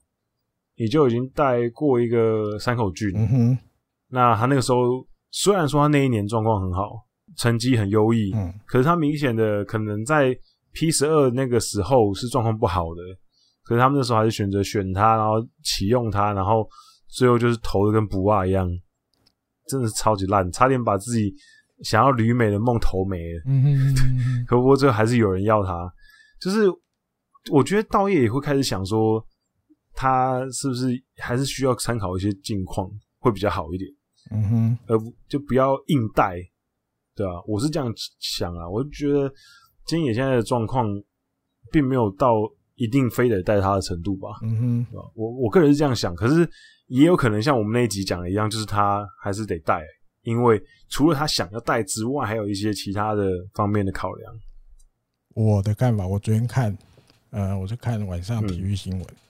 [0.80, 3.58] 你就已经带过一个山口俊，嗯哼。
[4.08, 5.06] 那他那个时候。
[5.32, 7.06] 虽然说他那一年状况很好，
[7.38, 10.36] 成绩很优异，嗯，可是他明显的可能在
[10.74, 13.02] P 十二那个时候是状况不好的，
[13.64, 16.68] 可是他们那时候还是选择选他，然后启用他，然后
[17.08, 18.68] 最后就是投的跟不二一样，
[19.68, 21.32] 真的是超级烂，差点把自己
[21.84, 23.44] 想要旅美的梦投没了。
[23.46, 25.88] 嗯哼嗯哼， 可不过最后还是有人要他，
[26.42, 26.66] 就是
[27.52, 29.24] 我觉得道业也会开始想说，
[29.94, 33.90] 他是不是还是需要参考一些近况会比较好一点。
[34.32, 36.38] 嗯哼，而不就不要硬带，
[37.16, 39.32] 对啊，我是这样想啊，我就觉得
[39.86, 40.88] 金野现在的状况
[41.72, 42.34] 并没有到
[42.76, 44.30] 一定非得带他的程度吧。
[44.44, 46.48] 嗯哼，我我个人是这样想，可是
[46.88, 49.84] 也有可能像我们那一集讲的一样，就是他还是得带，
[50.22, 54.34] 因为除了他想要带之外，还有一些其他的方面的考量。
[55.34, 56.78] 我的看法，我昨天看，
[57.32, 59.29] 呃，我是看晚上体育新闻，嗯，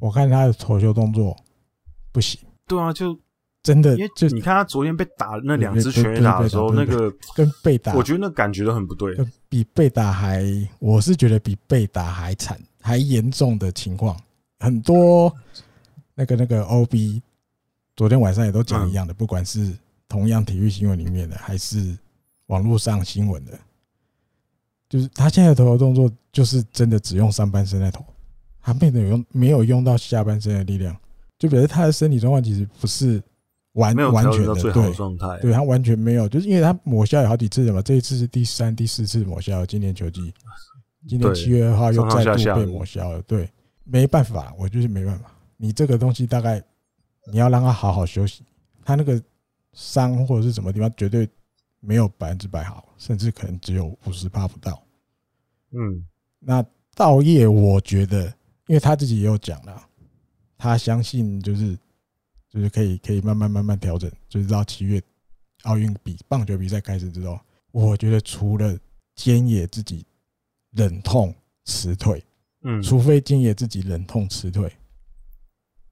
[0.00, 1.36] 我看他的投球动作
[2.10, 2.40] 不行。
[2.66, 3.18] 对啊，就。
[3.64, 9.16] 真的，因为就你看他昨天被打那两只全垒打的时候，那个跟被打，我觉得那感觉都很不对，
[9.48, 10.44] 比被打还，
[10.80, 14.20] 我是觉得比被打还惨，还严重的情况
[14.58, 15.32] 很多。
[16.16, 17.22] 那个那个 OB
[17.94, 19.72] 昨天晚上也都讲一样的，不管是
[20.08, 21.96] 同样体育新闻里面的，还是
[22.46, 23.56] 网络上新闻的，
[24.88, 28.04] 就是他现在的投球动作就是真的只用上半身在投，
[28.62, 30.96] 他没有用没有用到下半身的力量，
[31.38, 33.22] 就表示他的身体状况其实不是。
[33.74, 39.64] 完完全的对，对他完全没有，就是因为他抹消有好几次了嘛，这一次是第三、第四次抹消。
[39.64, 40.30] 今年球季，
[41.08, 43.22] 今年七月二号又再度被抹消了。
[43.22, 43.50] 对，
[43.84, 45.32] 没办法，我就是没办法。
[45.56, 46.62] 你这个东西大概
[47.32, 48.44] 你要让他好好休息，
[48.84, 49.18] 他那个
[49.72, 51.26] 伤或者是什么地方绝对
[51.80, 54.82] 没有百分之百好，甚至可能只有五十趴不到。
[55.70, 56.06] 嗯，
[56.40, 56.62] 那
[56.94, 58.30] 道业我觉得，
[58.72, 59.88] 因为他自己也有讲了，
[60.56, 61.78] 他相信就是。
[62.54, 65.02] 就是可以可以慢慢慢慢调整，就是到七月
[65.62, 68.78] 奥运比棒球比赛开始之后，我觉得除了
[69.16, 70.04] 菅野自己
[70.72, 72.22] 忍痛辞退，
[72.60, 74.70] 嗯，除非菅野自己忍痛辞退，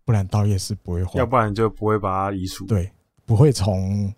[0.04, 2.92] 不然稻叶是不会换，要不然就不会把他移除，对，
[3.24, 4.12] 不会从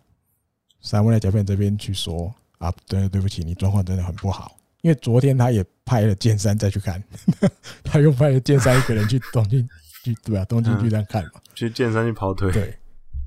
[0.80, 7.02] 三位来甲片这边去说啊，对对不起，你状况真的很不好，因为昨天他也派了剑山再去看，
[7.82, 9.68] 他又派了剑山一个人去东京。
[10.04, 12.50] 去对啊，东京巨蛋看嘛，去剑山去跑腿。
[12.50, 12.76] 对，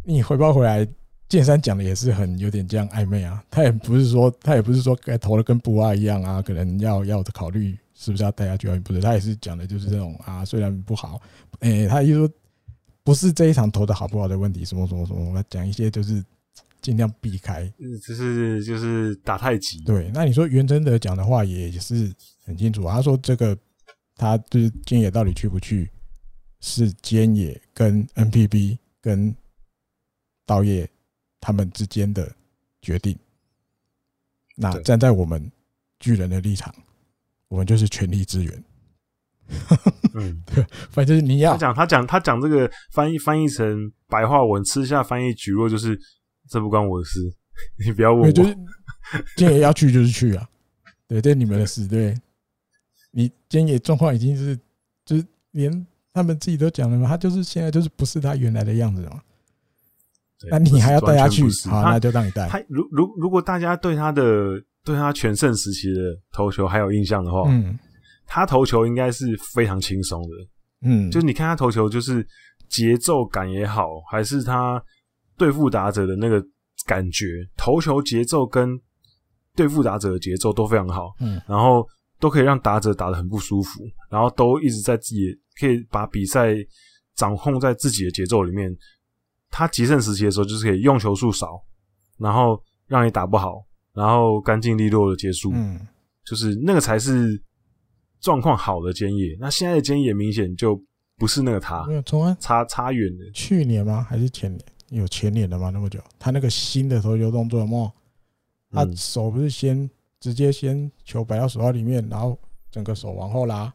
[0.04, 0.86] 你回报回来，
[1.30, 3.42] 剑山讲的也是很有点这样暧昧啊。
[3.50, 11.22] 他也不是说，他也不是说该投的跟布瓦一样啊，可能要要的考虑是不是要带他去，不是，他也是讲的就是这种啊，虽然不好，
[11.62, 12.30] 诶、欸，他就说
[13.06, 16.22] 不是这一场投的好不好的问题，什么什么什么，讲一些就是
[16.86, 17.68] 尽量避开，
[18.08, 19.84] 就是就是打太极。
[19.86, 23.58] 对，那你说袁真德讲的话也是很清楚，他说这个
[24.16, 25.90] 他就是菅野到底去不去？
[26.62, 29.36] 是菅野跟 NPB 跟
[30.46, 30.88] 道叶
[31.42, 32.32] 他们之间的
[32.84, 33.18] 决定。
[34.56, 35.52] 那站在我们
[36.00, 36.72] 巨人的立场，
[37.48, 38.64] 我们就是全力支援。
[40.14, 46.00] 嗯， 对，反正你要他讲他讲他讲这个翻译翻译成白话文吃下翻译蒟蒻，就是
[46.50, 47.20] 这不关我的事，
[47.86, 48.32] 你不要问我。
[48.32, 48.54] 就是
[49.36, 50.48] 今天也要去就是去啊，
[51.08, 51.88] 对，这你们的事。
[51.88, 52.16] 对，
[53.12, 54.58] 你今天也状况已经是，
[55.06, 59.22] 就是连他们自己都讲了嘛，他就是现在就是不是他原来的样子了嘛。
[60.50, 61.44] 那你还要带他去？
[61.68, 62.48] 好，那就让你带。
[62.48, 66.00] 他如如如果大家对他的对他全盛时期的
[66.32, 67.80] 投球还有印象的话，嗯，
[68.28, 70.30] 他投球应该是非常轻松的，
[70.82, 72.28] 嗯，就是你看他投球，就是
[72.70, 74.84] 节奏感也好，还是他
[75.38, 76.44] 对付打者的那个
[76.86, 77.26] 感觉，
[77.58, 78.80] 投球节奏跟
[79.56, 81.88] 对付打者的节奏都非常好，嗯，然后
[82.20, 86.54] 都可以让打者打得很不舒服，然后都一直在自己可以把比赛
[87.16, 88.76] 掌控在自己的节奏里面。
[89.52, 91.62] 他极盛时期的时候，就是可以用球数少，
[92.18, 95.52] 然后让你打不好，然后干净利落的结束。
[95.54, 95.80] 嗯，
[96.26, 97.42] 就是那个才是
[98.20, 99.38] 状况好的菅野。
[99.40, 100.78] 那现在的菅野明显就
[101.18, 102.02] 不是那个他，没有
[102.38, 103.32] 差差远了。
[103.34, 104.06] 去年吗？
[104.10, 104.62] 还是前年？
[104.90, 105.70] 有前脸的吗？
[105.70, 106.00] 那么久？
[106.20, 107.92] 他那个新的投球动作有没有？
[108.72, 112.38] 他手不是先直接先球摆到手套里面，然后
[112.70, 113.74] 整个手往后拉。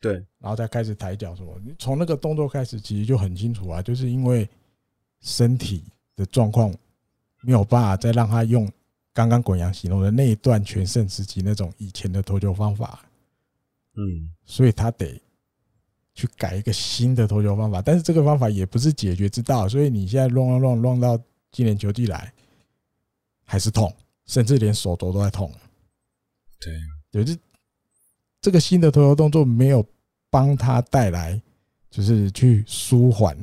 [0.00, 1.54] 对，然后再开始抬脚什么？
[1.64, 4.48] 你从那个动作开始，其实就很清楚啊，就是因为
[5.20, 5.84] 身体
[6.16, 6.74] 的状况
[7.42, 8.68] 没有办法再让他用
[9.12, 13.04] 刚刚滚阳形容的那一段全盛时期那种以前的投球方法，
[13.94, 15.20] 嗯，所以他得
[16.14, 17.82] 去改一个新的投球方法。
[17.82, 22.32] 但是这个方法也不是解决之道，所以你现在乱乱乱乱到今年球季来
[23.44, 23.94] 还是痛，
[24.26, 25.52] 甚至连手肘都在痛。
[26.60, 27.38] 对，就是
[28.40, 29.84] 这个新的投球动作没有。
[30.32, 31.38] 帮他带来，
[31.90, 33.36] 就是去舒缓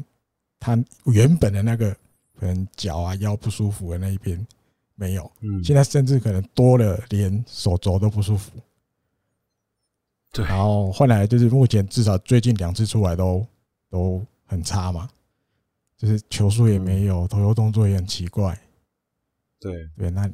[0.60, 1.96] 他原本的那个
[2.36, 4.44] 可能脚啊腰不舒服的那一边
[4.96, 8.52] 没有，嗯，现在甚至可能多了，连手肘都不舒服。
[10.32, 13.46] 对，然后后来就是目前至少最近两次出来都
[13.90, 15.10] 都很差嘛，
[15.98, 18.58] 就是球速也没有，投球动作也很奇怪。
[19.60, 19.90] 对。
[19.98, 20.30] 对，那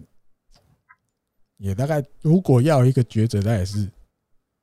[1.58, 3.90] 也大概如果要一个抉择，那也是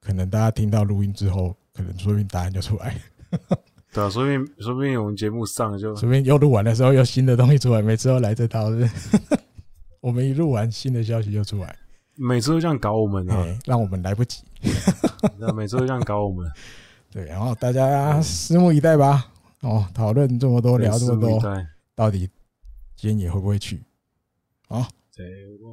[0.00, 1.56] 可能大家听到录音之后。
[1.74, 2.94] 可能说不定答案就出来，
[3.94, 8.86] 对啊，说不定说不定我们节目上就，说不定又录完的时候有新的东西出来，每次都来这套，是
[10.02, 11.74] 我们一录完新的消息就出来，
[12.16, 14.42] 每次都这样搞我们啊，让我们来不及，
[15.38, 16.50] 那每次都这样搞我们，
[17.10, 19.30] 对，然后大家拭目以待吧。
[19.60, 21.40] 哦，讨论这么多，聊这么多，
[21.94, 22.28] 到底
[22.96, 23.82] 今天也会不会去？
[24.68, 25.26] 啊，对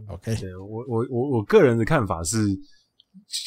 [0.08, 2.38] ，OK，对我我我我个人的看法是。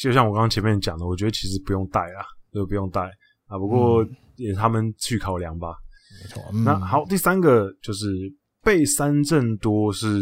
[0.01, 2.21] 就像我刚刚前面讲的，我觉得其实不用带啊，
[2.53, 3.01] 就不用带
[3.47, 3.57] 啊。
[3.57, 5.73] 不过也他们去考量吧。
[6.21, 6.43] 没错。
[6.63, 8.05] 那好，第三个就是
[8.61, 10.21] 被三振多是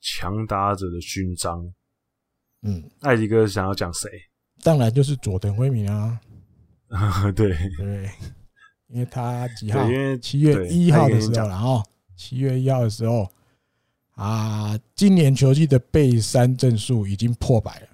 [0.00, 1.64] 强打者的勋章。
[2.62, 4.08] 嗯，艾迪哥想要讲谁？
[4.62, 6.20] 当然就是佐藤辉明啊。
[6.88, 8.10] 啊 对对，
[8.88, 9.84] 因为他几号？
[9.90, 11.82] 因为七月一号的时候，然后
[12.16, 13.30] 七月一号的时候
[14.14, 17.86] 啊，今年球季的背三阵数已经破百了。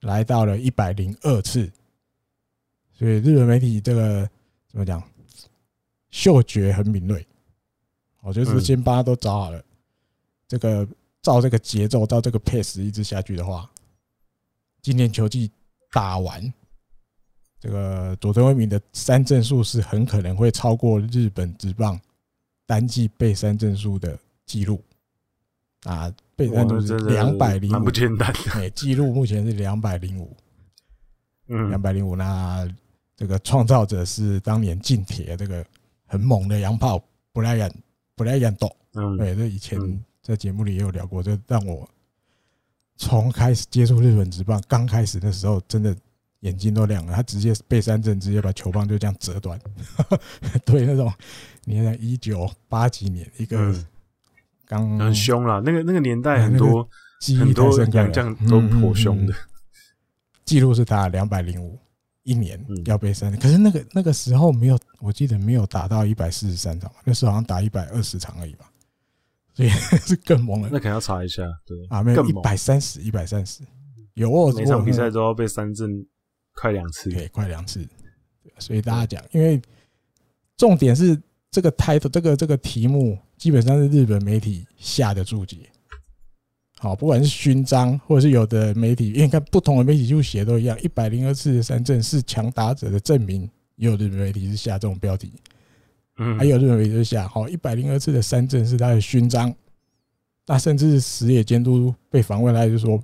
[0.00, 1.70] 来到了一百零二次，
[2.92, 4.28] 所以日本媒体这个
[4.68, 5.00] 怎么讲？
[6.10, 7.24] 嗅觉很敏锐，
[8.20, 9.64] 我就是先把它都找好了。
[10.48, 10.86] 这个
[11.22, 13.70] 照这个节奏，照这个 pace 一直下去的话，
[14.82, 15.50] 今年球季
[15.92, 16.52] 打完，
[17.60, 22.00] 这个佐藤威明的三振数是很可能会超过日本职棒
[22.66, 24.82] 单季被三振数的记录
[25.84, 26.12] 啊。
[26.34, 28.32] 被三振是两百零五，不简单。
[28.54, 30.34] 哎，记录目前是两百零五，
[31.48, 32.16] 嗯，两百零五。
[32.16, 32.66] 那
[33.14, 35.64] 这个创造者是当年近铁这个
[36.06, 37.00] 很猛的洋炮
[37.32, 37.72] 布莱恩
[38.16, 38.74] 布莱恩斗。
[38.94, 39.78] 嗯，对，这以前
[40.22, 41.22] 在节目里也有聊过。
[41.22, 41.88] 这让我
[42.96, 45.96] 从开始接触日本职棒，刚开始的时候，真的
[46.40, 47.12] 眼睛都亮了。
[47.12, 49.58] 他直接背三振，直接把球棒就这样折断。
[50.64, 51.12] 对，那种
[51.64, 53.74] 你看，一九八几年一个。
[54.64, 56.88] 刚很凶啦，那个那个年代很多
[57.38, 59.34] 很多洋将都颇凶的。
[60.46, 61.78] 记录是打两百零五
[62.22, 68.71] 一年要背三，可是那个那个时候没有，我记得没有打到一百四十三场，那时候好像打一百二十场而已吧，
[69.54, 69.68] 所以
[70.06, 70.68] 是更猛了。
[70.72, 73.62] 那可能要查一下，对啊，没有一百三十，一百三十，
[74.14, 76.06] 有哦，每场比赛都要被三振
[76.54, 77.86] 快两次，对，快两次。
[78.58, 79.60] 所以大家讲，因为
[80.56, 83.18] 重点是这个 title，这个这个题目。
[83.38, 85.68] 基本上是日本媒体下的注解，
[86.78, 95.32] 好，不管是勋章，或者是有的媒体，因为看不同的媒体就写都一样，一百零二次的三振是强打者的证明，也有日本媒体是下这种标题，
[96.18, 99.54] 嗯，还有日本媒体是下，好，一百零二次的三振是他的勋章，
[100.46, 103.02] 那甚至是石野监督被访问，他就说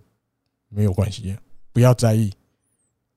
[0.69, 1.37] 没有关系，
[1.73, 2.31] 不要在意，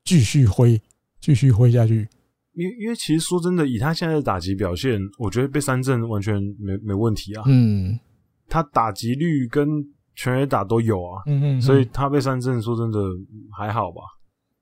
[0.04, 0.82] 继续挥，
[1.20, 2.08] 继续挥下去，
[2.54, 7.44] 因因为其实说真的，以他现在的打击表现，我觉得被三振完全没没问题啊。
[7.48, 8.00] 嗯，
[8.48, 9.68] 他打击率跟
[10.16, 11.24] 全垒打都有啊。
[11.28, 13.00] 嗯嗯，所以他被三振，说真的
[13.58, 14.02] 还好吧。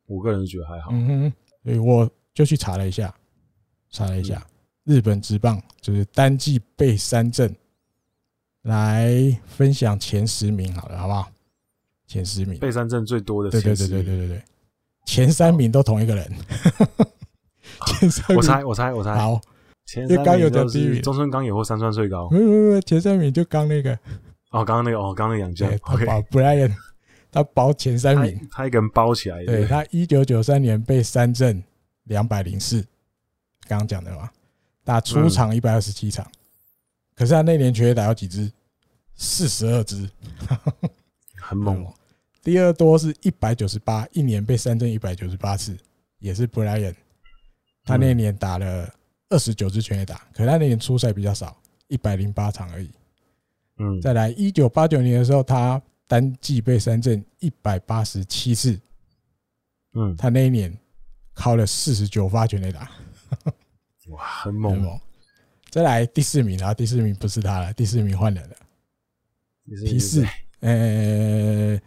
[0.07, 0.89] 我个人觉得还好。
[0.91, 3.13] 嗯哼，所以我就去查了一下，
[3.91, 4.49] 查了一下、嗯、
[4.89, 7.55] 日本职棒就是单季被三振，
[8.63, 11.29] 来分享前十名好了，好不好？
[12.07, 12.57] 前十名。
[12.57, 14.43] 被三振最多的，对对对对对对对，
[15.05, 16.27] 前三名都同一个人。
[17.99, 19.39] 前三名，我猜我猜我猜，好，
[19.85, 22.27] 前三名就是中村刚也或三川最高。
[22.31, 23.93] 没有没有没有，前三名就刚那个。
[24.49, 26.73] 哦，刚刚那个哦，刚刚那个洋将，他保 Brian，
[27.31, 29.45] 他包前三名，他，他一个人包起来。
[29.45, 31.63] 对，他一九九三年被三振
[32.05, 32.81] 两百零四，
[33.67, 34.27] 刚刚讲的嘛，
[34.83, 36.29] 打出场一百二十七场，
[37.15, 38.51] 可是他那年全垒打有几支？
[39.15, 40.09] 四十二支，
[41.35, 41.93] 很猛哦。
[42.41, 45.77] 第二多是一百九十八，一年被三振一百九十八次，
[46.19, 46.95] 也是 Brian。
[47.83, 48.89] 他那年打了
[49.27, 52.89] 二十九支全垒打，可是他那年出赛比较少，一百零八场而已。
[53.77, 58.79] 嗯，再来一九八九年的时候，他单季被三振一百八十七次。
[59.93, 60.73] 嗯，他那一年
[61.33, 62.89] 靠了四十九发全垒打，
[64.09, 64.99] 哇，很猛，很猛。
[65.69, 68.55] 再来第四名，然后第四名不是他了，第四名换人了。
[69.85, 70.25] 提示，
[70.61, 71.79] 呃，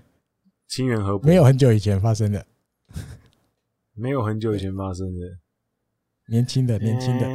[0.69, 2.47] 清原和博没有很久以前发生的，
[3.95, 5.21] 没有很久以前发生的，
[6.29, 7.27] 年轻的，年轻的。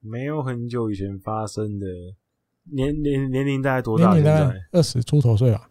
[0.00, 1.86] 没有很久以前发生的，
[2.72, 4.14] 年年年龄大概多大？
[4.14, 5.68] 现在二十出头岁吧。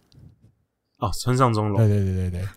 [1.00, 1.78] 哦，村上宗隆。
[1.78, 2.48] 对对对对对。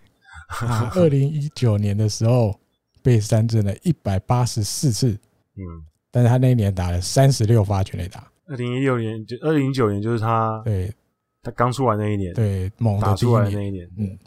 [0.95, 2.59] 二零一九年的时候
[3.07, 5.17] 被三振了一百八十四次，
[5.55, 5.63] 嗯，
[6.11, 8.29] 但是他那一年打了三十六发全垒打。
[8.47, 10.93] 二零一六年就二零一九年就是他，对，
[11.41, 13.89] 他刚出来那一年，对，猛打出来的那一年。
[13.97, 14.19] 嗯，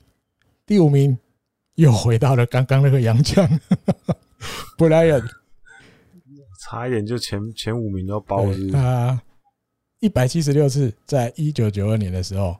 [0.64, 1.18] 第五名
[1.74, 3.46] 又回到了刚刚那个洋将，
[4.78, 5.22] 布莱恩。
[6.62, 9.20] 差一点就前前五名都要包是他
[9.98, 12.56] 一百七十六次，在一九九二年的时候，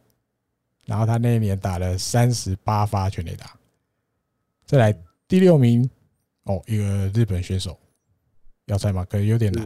[0.85, 3.57] 然后他那一年打了三十八发全垒打。
[4.66, 4.95] 再来
[5.27, 5.89] 第六名
[6.45, 6.84] 哦，一个
[7.14, 7.78] 日本选手，
[8.66, 9.05] 要猜吗？
[9.09, 9.64] 可能有点难。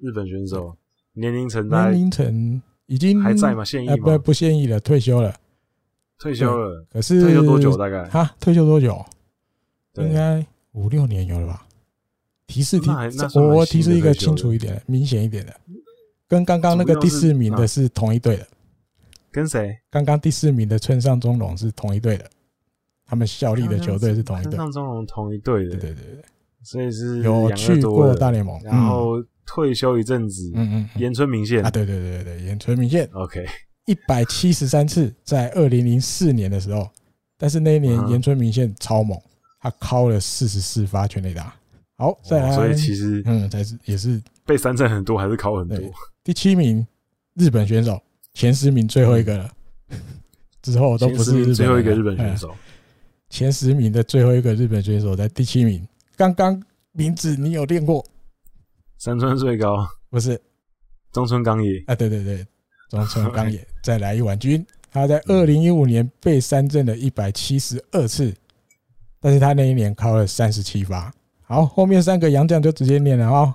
[0.00, 0.76] 日本选手
[1.12, 3.64] 年龄层年龄层已经还在吗？
[3.64, 3.96] 现役吗？
[3.96, 5.34] 不不现役了，退休了。
[6.18, 7.76] 退休了，可是退休多久？
[7.76, 8.34] 大概哈？
[8.40, 9.04] 退休多久？
[9.98, 11.66] 应该五六年有了吧？
[12.46, 12.90] 提示提，
[13.34, 15.54] 我我提示一个清楚一点、明显一点的，
[16.26, 18.48] 跟刚刚那个第四名的是同一队的。
[19.30, 19.78] 跟谁？
[19.90, 22.30] 刚刚第四名的村上中隆是同一队的，
[23.08, 24.52] 他们效力的球队是同一队。
[24.56, 26.24] 上中龙同一队的，对对对对。
[26.62, 29.14] 所以是有去过大联盟，然后
[29.46, 30.52] 退休一阵子。
[30.54, 30.88] 嗯嗯。
[31.00, 33.08] 岩村明宪啊，对对对对，岩村明宪。
[33.14, 33.46] OK，
[33.86, 36.86] 一百七十三次，在二零零四年的时候，
[37.38, 39.18] 但是那一年岩村明宪超猛，
[39.60, 41.54] 他敲了四十四发全垒打。
[41.96, 45.78] 好，再来，所以其实嗯，才是也是被三振很多，还是敲很多。
[46.22, 46.86] 第七名
[47.34, 47.98] 日本选手，
[48.34, 49.50] 前十名最后一个了，
[50.60, 52.54] 之后都不是最后一个日本选手。
[53.30, 56.60] 前十名的最后一个日本选手在第七名，刚刚
[56.92, 58.04] 名字你有练过？
[58.98, 60.40] 山川最高不是
[61.12, 61.94] 中村刚也啊？
[61.94, 62.46] 对对对，
[62.88, 68.34] 中村刚也 再来一碗军，他在二零一五年被三振了一百七十二次，
[69.20, 71.12] 但是他那一年靠了三十七发。
[71.42, 73.54] 好，后面三个洋将就直接念了啊。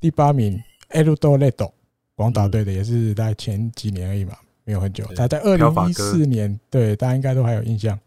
[0.00, 0.54] 第八名
[0.90, 1.72] ，e l d o Ledo，
[2.14, 5.04] 广岛队的，也是在前几年而已嘛，没有很久。
[5.16, 7.98] 他在二零一四年，对大家应该都还有印象。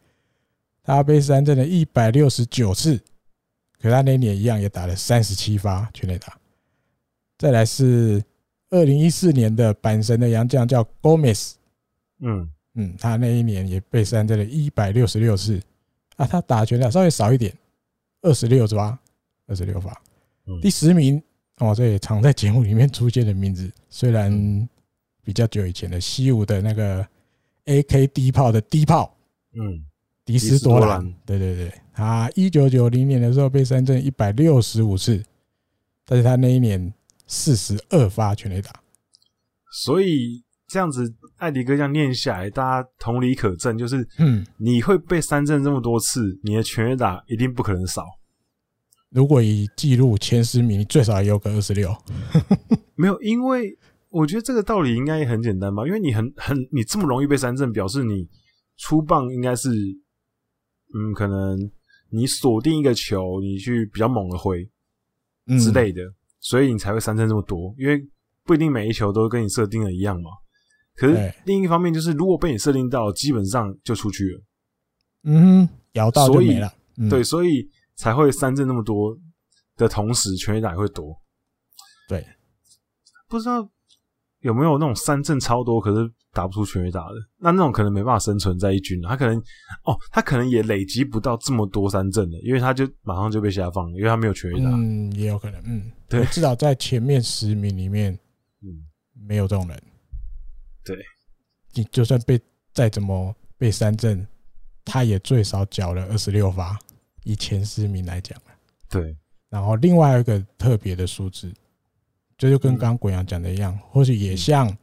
[0.84, 3.00] 他被三振了一百六十九次，
[3.80, 6.38] 可他那年一样也打了三十七发全垒打。
[7.38, 8.24] 再来是
[8.70, 11.54] 二零一四年的阪神的洋将叫 Gomez，
[12.20, 12.50] 嗯。
[12.76, 15.62] 嗯，他那一年也被三振了一百六十六次。
[16.16, 17.54] 啊，他打全垒打稍微少一点，
[18.22, 18.98] 二十六是吧？
[19.48, 20.02] 二十六发，
[20.62, 21.22] 第十名
[21.58, 24.70] 哦，这也常在节目里面出现的名字，虽然
[25.22, 27.06] 比较久以前的西武的那个
[27.66, 29.14] AK 低炮的低炮，
[29.52, 29.86] 嗯，
[30.32, 35.24] 迪斯多兰，对对对，他一九九零年的时候被三振一百六十五次，
[36.06, 36.94] 但是他那一年
[37.28, 38.72] 四十二发全垒打，
[39.84, 48.06] 所以这样子艾迪哥这样念下来，大家同理可证，就是嗯，你会被三振这么多次，你的全垒打一定不可能少。
[49.10, 51.94] 如果以记录前十名，你最少也有个二十六。
[52.96, 53.78] 没有，因为
[54.10, 55.86] 我觉得这个道理应该也很简单吧。
[55.86, 58.26] 因为你很很你这么容易被三振，表示你
[58.78, 59.70] 出棒应该是，
[60.94, 61.72] 嗯，可能
[62.10, 64.64] 你锁定一个球，你去比较猛的挥
[65.60, 66.02] 之类的，
[66.40, 67.74] 所以你才会三振这么多。
[67.78, 68.02] 因为
[68.44, 70.30] 不一定每一球都跟你设定的一样嘛。
[70.96, 74.42] 可是另一方面，就是如果被你设定到，基本上就出去了。
[75.24, 76.74] 嗯，摇到就没了。
[77.10, 77.70] 对，所以。
[77.94, 79.16] 才会三振那么多
[79.76, 81.16] 的同时，全垒打也会多。
[82.10, 82.26] 对，
[83.28, 83.70] 不知道
[84.40, 89.38] 有没有那种三振超多，可是打不出全垒打的，那那种可能没办法生存在一军，他可能
[89.84, 94.70] 哦，他可能也累积不到这么多三振的，因为他就马上就被下放，因为他没有全垒打。
[94.70, 98.14] 嗯，也有可能，嗯，对，至少在前面十名里面，
[98.62, 98.68] 嗯，
[99.28, 99.84] 没有这种人。
[100.84, 100.98] 对，
[101.74, 102.40] 你就算被
[102.74, 104.26] 再怎么被三振，
[104.86, 106.80] 他也最少缴了二十六发，
[107.24, 108.40] 以前十名来讲。
[108.90, 109.16] 对，
[109.50, 111.54] 然后另外一个特别的数字。
[112.38, 114.76] 这就跟刚刚滚阳讲的一样，或许也像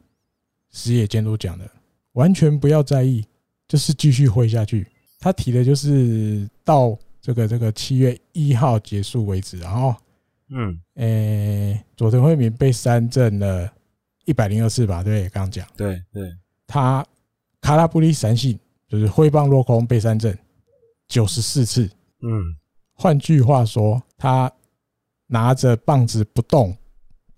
[0.70, 1.70] 石野监督讲的，
[2.12, 3.24] 完全不要在意，
[3.66, 4.86] 就是继续挥下去。
[5.18, 9.94] 他提的就是到这个这个七月一号结束为止，然后，
[10.50, 13.72] 嗯，诶，佐藤惠明被三振了
[14.24, 15.02] 一百零二次吧？
[15.02, 16.30] 对，刚刚讲，对对，
[16.66, 17.04] 他
[17.60, 18.58] 卡拉布里三信，
[18.88, 20.38] 就是挥棒落空被三振
[21.08, 21.90] 九十四次，
[22.22, 22.56] 嗯，
[22.92, 24.50] 换句话说，他
[25.26, 26.76] 拿着棒子不动。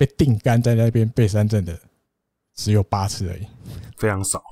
[0.01, 1.79] 被定杆在那边被三振的
[2.63, 3.47] 只有八次而已，
[3.97, 4.43] 非常少，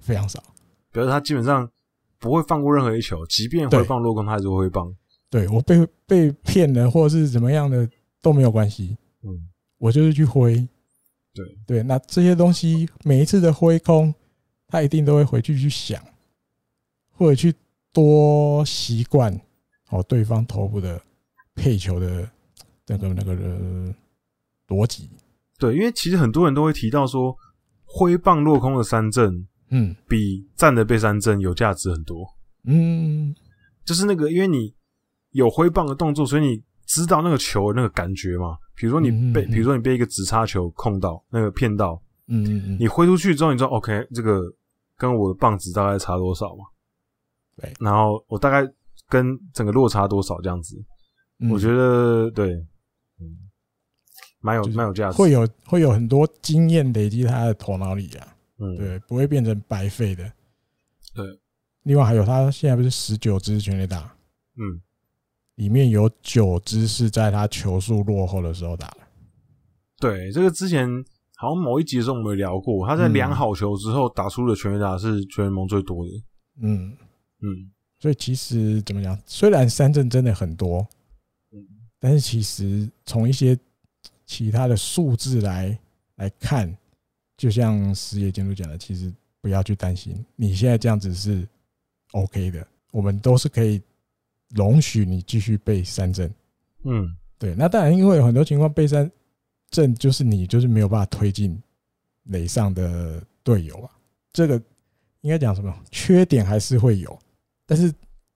[0.00, 0.42] 非常少。
[0.90, 1.70] 比如他基本上
[2.18, 4.90] 不会放过任何一球，即便挥放落空，他还是会放。
[5.28, 7.86] 对，我被被骗了，或者是怎么样的
[8.22, 8.96] 都没有关系。
[9.22, 9.28] 嗯，
[9.76, 10.54] 我就是去挥。
[11.34, 14.14] 对对，那这些东西每一次的挥空，
[14.68, 16.02] 他一定都会回去去想，
[17.12, 17.54] 或者去
[17.92, 19.38] 多习惯
[19.90, 20.98] 哦对方头部的
[21.54, 22.26] 配球的
[22.86, 23.94] 那个那个的。
[24.68, 25.08] 逻辑
[25.58, 27.34] 对，因为其实很多人都会提到说，
[27.90, 32.26] 挥棒落空的三振，嗯，比站着被三振有价值很多。
[32.64, 33.34] 嗯，
[33.82, 34.74] 就是那个，因为你
[35.30, 38.58] 有挥棒的动作，所以你知道那个球的那个感觉嘛。
[38.76, 44.42] 比如说你被，比如说你被一个直插球控到，那个骗到，嗯嗯嗯，你挥出去之后，你知道，OK，这个
[44.96, 46.64] 跟我的棒子大概差多少嘛？
[47.56, 48.70] 对，然后我大概
[49.08, 50.76] 跟整个落差多少这样子，
[51.50, 52.54] 我觉得对。
[54.40, 60.24] 蛮有蛮有价值，会有会有很多经验累积他的头脑里啊，嗯，对，不会变成白费的。
[61.14, 61.24] 对，
[61.82, 64.14] 另外还有他现在不是十九支全垒打，
[64.56, 64.80] 嗯，
[65.56, 68.98] 里面有九支是在他球速落后的时候打的。
[69.98, 70.88] 对，这个之前
[71.36, 76.10] 好像某一集的时候我们有聊过，他在量好球之后打出的全垒打是全联盟最多的。
[76.62, 76.96] 嗯。
[77.40, 77.70] 嗯，
[78.00, 80.84] 所以其实怎么讲，虽然三振真的很多，
[81.52, 81.62] 嗯，
[82.00, 83.56] 但是其实从一些
[84.28, 85.76] 其他的数字来
[86.16, 86.72] 来看，
[87.38, 89.10] 就像石野监督讲的，其实
[89.40, 91.48] 不要去担心，你现在这样子是
[92.12, 93.80] OK 的，我们都是可以
[94.50, 96.30] 容许你继续被三振。
[96.82, 97.54] 嗯，对。
[97.54, 99.10] 那当然，因为有很多情况被三
[99.70, 101.58] 振，就是你就是没有办法推进
[102.24, 103.90] 垒上的队友啊。
[104.30, 104.60] 这个
[105.22, 105.74] 应该讲什么？
[105.90, 107.18] 缺点还是会有，
[107.64, 107.90] 但是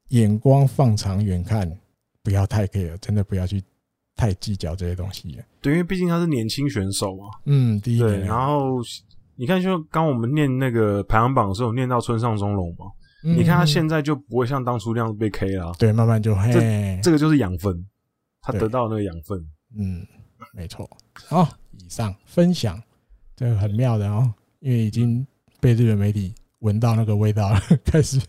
[0.09, 1.70] 眼光放长远看，
[2.22, 3.62] 不要太 care，真的不要去。
[4.14, 7.24] 太计较这些东西了，对，因为毕竟他是年轻选手嘛。
[7.46, 8.20] 嗯，第一对。
[8.20, 8.80] 然后
[9.36, 12.86] 你看，就刚我们念那个排行榜的时候，念到村上宗隆嘛，
[13.24, 15.72] 你看他现在就不会像当初那样被 K 了。
[15.78, 17.84] 对，慢慢就这这个就是养分，
[18.42, 19.38] 他得到那个养分。
[19.76, 20.06] 嗯，
[20.52, 20.88] 没错。
[21.26, 21.48] 好，
[21.78, 22.80] 以上分享
[23.34, 25.26] 这个很妙的哦，因为已经
[25.58, 28.20] 被日本媒体闻到那个味道了， 开始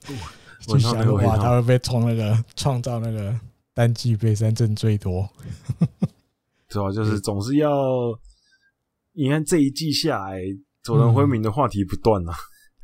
[0.62, 3.38] 就想的话，他会被冲那个创造那个。
[3.74, 5.28] 单季被三振最多，
[6.70, 6.92] 是吧？
[6.92, 7.70] 就是总是要，
[9.14, 10.42] 你看这一季下来，
[10.84, 12.36] 佐藤辉明的话题不断啊。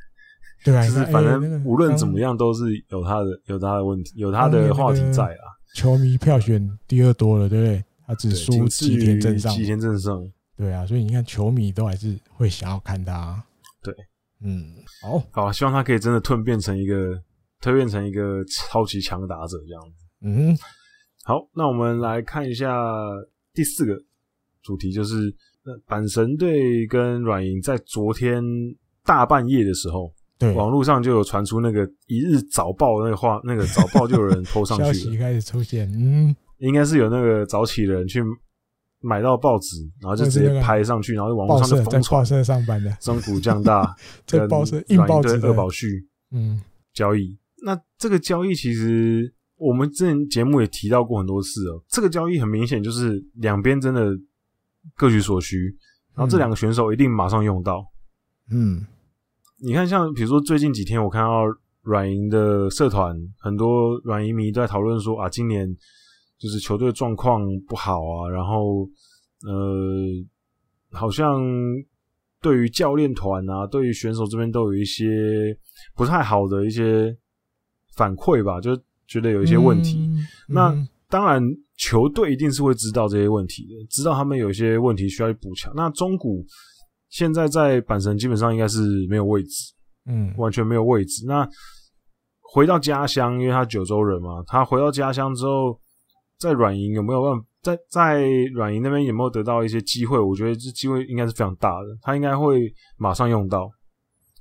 [0.66, 5.44] 对啊， 就是反正无论怎么样，都是有他的有他的问题，有他的话题在啊。
[5.76, 7.84] 球迷票选第二多了，对不对？
[8.08, 10.20] 他只输吉田正尚，吉田正上。
[10.58, 13.42] 对啊，所以你看，球迷都还是会想要看他。
[13.84, 13.94] 对，
[14.42, 17.14] 嗯，好，好，希望他可以真的蜕变成一个，
[17.62, 19.96] 蜕变成一个超级强打者这样子。
[20.22, 20.58] 嗯。
[21.24, 22.84] 好，那我们来看一下
[23.54, 23.96] 第四个
[24.64, 25.34] 主题，就是
[25.88, 28.44] 阪神队跟软银在昨天
[29.06, 38.24] 大半夜的时候，对，网络上就有传出那个一日早报那个话，那个早报就有人 po 上去了，消息开始出现，嗯，应该是有那个早起的人去
[39.02, 42.90] 买到报纸，然后就直接拍上去，然后网络上就疯传，在报社上班的。
[43.02, 43.94] 中谷降大
[44.26, 46.60] 这报社硬报纸二宝旭，嗯，
[46.94, 49.32] 交易，那这个交易其实。
[49.60, 54.10] 我们之前节目也提到过很多次哦，这个交易很明显就是两边真的
[54.96, 55.58] 各取所需，
[56.16, 57.86] 然后这两个选手一定马上用到。
[58.50, 58.86] 嗯，
[59.58, 61.44] 你看，像比如说最近几天，我看到
[61.82, 65.68] 软银的社团，很多软银迷都在讨论说啊，今年
[66.38, 68.90] 就是球队状况不好啊，然后
[69.46, 71.42] 呃，好像
[72.42, 75.58] 对于教练团啊，对于选手这边都有一些
[75.96, 77.14] 不太好的一些
[77.98, 78.72] 反馈吧，就。
[79.10, 81.42] 觉得有一些问题，嗯、那当然
[81.78, 85.74] 球队一定是会知道这些问题的，知道他们有一些问题需要去补强。
[85.76, 86.46] 那中古
[87.10, 89.74] 现在在阪神基本上应该是没有位置，
[90.06, 91.26] 嗯，完全没有位置。
[91.26, 91.48] 那
[92.54, 95.80] 回到家乡，因为他九州人嘛，他回到家乡之后，
[96.38, 100.20] 在软银有没有办法在在软银那边有没有得到一些机会？
[100.20, 103.70] 我觉得这机会应该是非常大的，他应该会马上用到。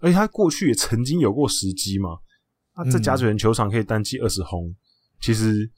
[0.00, 2.10] 而且他过去也曾经有过时机嘛，
[2.78, 4.74] 他在甲子园球场可以单季二十轰，
[5.20, 5.70] 其实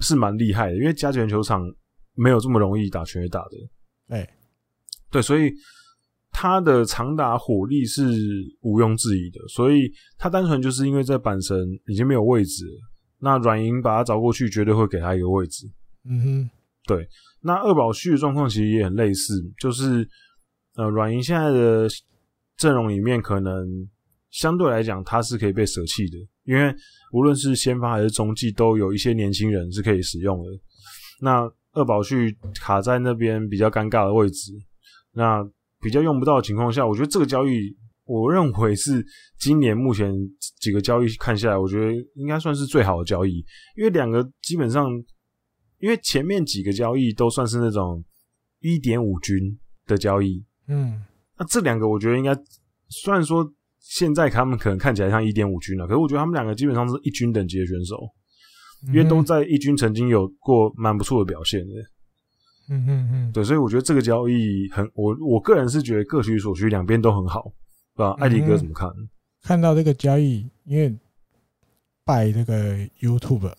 [0.00, 1.62] 是蛮厉害的，因为甲子园球场
[2.14, 4.16] 没有这么容易打全垒打的。
[4.16, 4.28] 哎，
[5.10, 5.52] 对，所以。
[6.30, 8.02] 他的长打火力是
[8.60, 12.72] 毋庸置疑的，所以他单纯就是因为在板神已经没有位置了，
[13.18, 15.66] 那软银把他找过去，绝对会给他一个位置。
[16.04, 16.50] 嗯哼，
[16.86, 17.08] 对。
[17.40, 20.08] 那二宝旭的状况其实也很类似，就是
[20.76, 21.88] 呃，软银现在的
[22.56, 23.66] 阵容里面，可能
[24.30, 26.18] 相对来讲他是可以被舍弃的，
[26.48, 26.74] 因为
[27.12, 30.50] 无论是先发还是中继，都有一些年轻人是可以使用的。
[31.20, 34.52] 那二宝去卡在那边比较尴尬的位置，
[35.12, 35.48] 那。
[35.80, 37.72] 比较用不到的情况下，我觉得这个交易，
[38.04, 39.00] 我认为是
[39.38, 40.12] 今年目前
[40.58, 43.36] 几个交易看下来，我觉得应该算是最好的交易，
[43.76, 44.90] 因为两个基本上，
[45.78, 48.04] 因为前面几个交易都算是那种
[48.58, 49.36] 一点五军
[49.86, 51.00] 的交易，嗯，
[51.38, 52.34] 那这两个我觉得应该，
[52.88, 53.48] 虽然说
[53.80, 57.96] 现在他们可能看起来像一点五军了，可是我觉得他们两个基本上是一军等级的选手，
[58.88, 61.74] 因为都在一军曾经有过蛮不错的表现的。
[62.70, 67.50] 嗯嗯嗯，对，所以我觉得这个交易很，我我个人是觉得各取所需，两边都很好，
[67.96, 68.14] 对吧？
[68.18, 68.90] 艾迪哥怎么看？
[69.42, 70.94] 看到这个交易，因为
[72.04, 73.50] 拜这个 YouTube，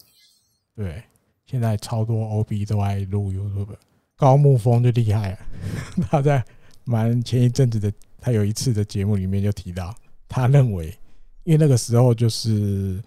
[0.76, 1.02] 对，
[1.48, 3.76] 现在超多 OB 都爱录 YouTube，
[4.16, 5.40] 高木峰就厉害了，
[6.12, 6.46] 他在
[6.86, 7.92] 蛮前一阵子的，
[8.22, 9.92] 他有一次的节目里面就提到，
[10.30, 10.96] 他认为，
[11.44, 13.04] 因为那个时候就是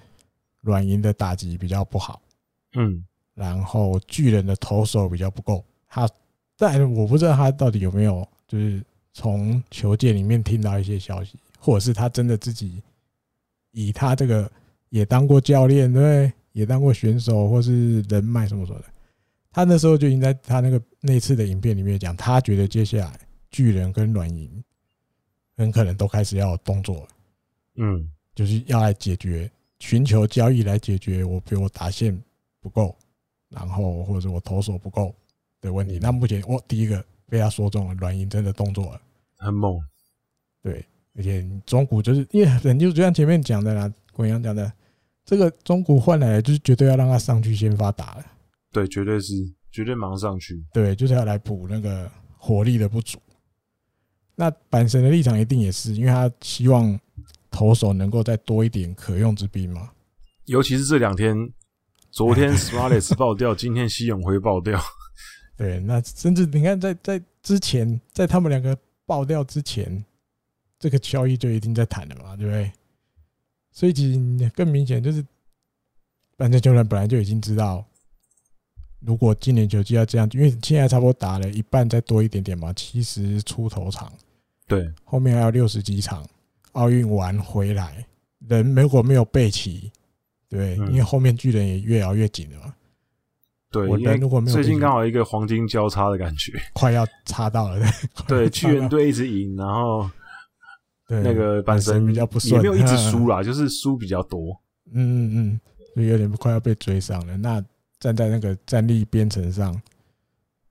[0.61, 2.21] 软银的打击比较不好，
[2.75, 3.03] 嗯，
[3.35, 5.65] 然后巨人的投手比较不够。
[5.89, 6.09] 他，
[6.59, 8.83] 但我不知道他到底有没有，就是
[9.15, 12.83] 从球界里面听到一些消息，或者是他真的自己
[13.71, 14.51] 以他这个
[14.89, 18.85] 也当过教练，对，也当过选手，或是人脉什么什么的。
[19.51, 23.21] 他那时候就已经在他那个那次的影片里面讲，他觉得接下来
[23.51, 24.51] 巨人跟软银
[25.57, 27.09] 很可能都开始要有动作了，
[27.77, 32.17] 嗯，就是要来解决，寻求交易来解决我，比如我打线
[32.61, 32.97] 不够，
[33.49, 35.15] 然后或者我投手不够。
[35.61, 39.01] 的问题，那目前我第一个被他说中了，软银真的动作了，
[39.37, 39.81] 很猛，
[40.61, 40.85] 对，
[41.15, 44.73] 而且中股就是因为人就就像前面讲的啦，滚阳讲的，
[45.25, 48.27] 这个中股换来就是绝对要让他上去先发打了，
[48.73, 49.35] 对，绝对是
[49.71, 53.21] 绝对忙上去，对，就是要来补那个火力的不足。
[54.35, 56.99] 那阪神的立场一定也是，因为他希望
[57.51, 59.91] 投手能够再多一点可用之兵嘛，
[60.47, 61.37] 尤其是这两天，
[62.11, 64.81] 昨天 s m a r l e s 爆掉，今天西永辉爆掉。
[65.57, 70.05] 对，那甚至你看，在在之前，在他们两个爆掉之前，
[70.79, 72.73] 这个交易就已经在谈了嘛，对不对？
[73.71, 75.25] 所以其实更明显就是，
[76.37, 77.87] 反正球员本来就已经知道，
[79.05, 84.13] 如果今年球季要这样，因为现在差不多打了一半，再多一点点嘛，七十出头场，
[84.67, 86.25] 对，后面还有六十几场，
[86.73, 88.07] 奥运完回来，
[88.49, 89.91] 人如果没有备齐，
[90.49, 92.75] 对，因为后面巨人也越熬越紧了嘛。
[93.71, 97.85] 对，因为最近刚好一个黄金交叉的感觉，快要插到了。
[98.29, 100.09] 对，巨人队一直赢，然后
[101.09, 104.55] 那个阪神比较不顺，也没有一直输啦， 就是输比较多。
[104.93, 105.61] 嗯嗯嗯，
[105.97, 107.35] 就有点快要被追上了。
[107.39, 107.65] 那
[108.03, 109.81] 站在那个战力编程上，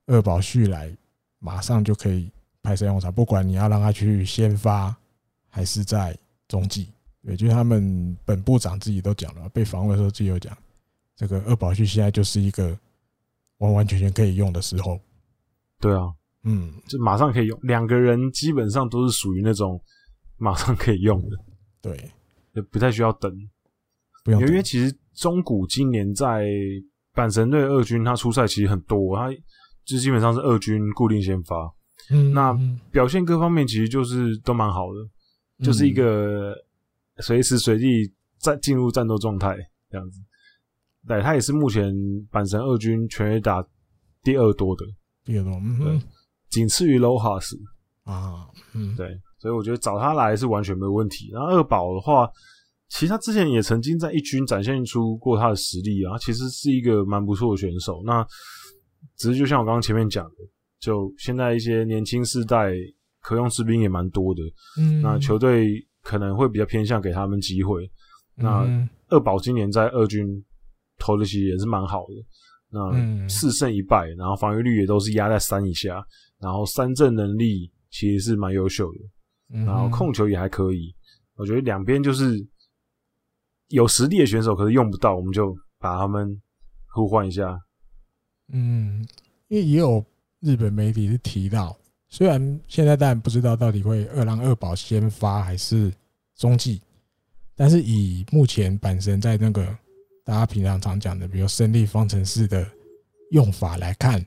[0.04, 0.94] 二保旭来
[1.38, 2.30] 马上就可以
[2.62, 4.94] 派上用场，不管你要让他去先发
[5.48, 6.14] 还是在
[6.46, 6.92] 中继。
[7.22, 10.54] 也，就是他们本部长自己都讲了，被访问的时候自己有讲，
[11.16, 12.78] 这个二保旭现在就是一个。
[13.58, 14.98] 完完全全可以用的时候，
[15.78, 16.12] 对啊，
[16.42, 17.56] 嗯，就马上可以用。
[17.62, 19.80] 两个人基本上都是属于那种
[20.36, 21.36] 马上可以用的，
[21.80, 22.10] 对，
[22.54, 23.32] 也不太需要等。
[24.24, 26.44] 不用，因为其实中古今年在
[27.14, 29.30] 阪神队二军，他出赛其实很多，他
[29.84, 31.56] 就基本上是二军固定先发，
[32.10, 32.56] 嗯，那
[32.90, 36.54] 表现各方面其实就是都蛮好的，就是一个
[37.18, 39.56] 随时随地在进入战斗状态
[39.90, 40.18] 这样子。
[41.06, 41.92] 对，他也是目前
[42.30, 43.64] 阪神二军全垒打
[44.22, 44.84] 第二多的，
[45.24, 46.00] 第二多，嗯，
[46.48, 47.56] 仅次于 Lohas
[48.04, 49.08] 啊，嗯，对，
[49.40, 51.30] 所以我觉得找他来是完全没有问题。
[51.32, 52.30] 然后二宝的话，
[52.92, 58.02] 其实他之前也曾经在一军展现出过他的实力啊，其实是一个蛮不错的选手。
[58.04, 58.24] 那
[59.16, 60.36] 只是就像我刚刚前面讲的，
[60.78, 62.72] 就现在一些年轻世代
[63.20, 64.42] 可用士兵也蛮多的，
[64.78, 67.90] 嗯，那球队可能会比较偏向给他们机会。
[68.36, 68.66] 那
[69.08, 70.44] 二宝今年在二军。
[70.98, 72.14] 投的其实也是蛮好的，
[72.70, 76.00] 那四胜一败，然后防御率也都是压在三以下，
[76.38, 80.94] 然后三振能力其实是蛮优秀的，然后控球也还可以。
[81.34, 82.38] 我觉得两边就是
[83.72, 86.40] 有实力的选手，可是用不到，我们就把他们
[86.88, 87.58] 互换一下。
[88.48, 89.02] 嗯，
[89.48, 90.04] 因为也有
[90.40, 91.74] 日本媒体是提到，
[92.10, 95.90] 虽然现在当然不知道到底会二郎二宝先发还是
[96.36, 96.82] 中继，
[97.56, 99.64] 但是以目前阪神在那个
[100.22, 102.66] 大家平常常讲的，比如胜利方程式的
[103.30, 104.22] 用法来看，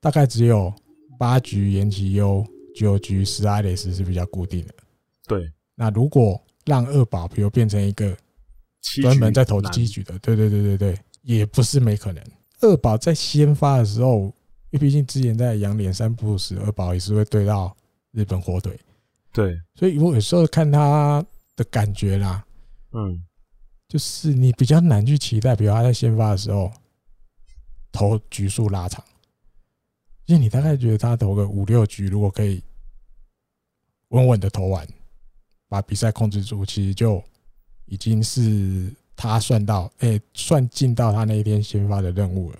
[0.00, 0.74] 大概只有
[1.16, 2.44] 八局延崎优、
[2.74, 4.74] 九局斯阿雷斯是比较固定的。
[5.28, 8.16] 对，那如果让二宝比如变成一个
[9.02, 12.22] 专门在投七局的，对对对对对，也不是没可能。
[12.60, 14.24] 二宝在先发的时候，
[14.70, 17.76] 因为毕竟之前在洋联三部时，二宝也是会对到
[18.12, 18.78] 日本火腿。
[19.32, 21.24] 对，所以我有时候看他
[21.54, 22.44] 的感觉啦，
[22.92, 23.22] 嗯，
[23.86, 26.72] 就是你比较难去期待，比如他在先发的时候
[27.92, 29.04] 投局数拉长，
[30.26, 32.62] 因为你大概觉得他投个五六局，如果可以
[34.08, 34.86] 稳稳的投完，
[35.68, 37.22] 把比赛控制住，其实就
[37.88, 38.92] 已经是。
[39.20, 42.58] 他算到，哎、欸，算进到他那一天先发的任务了。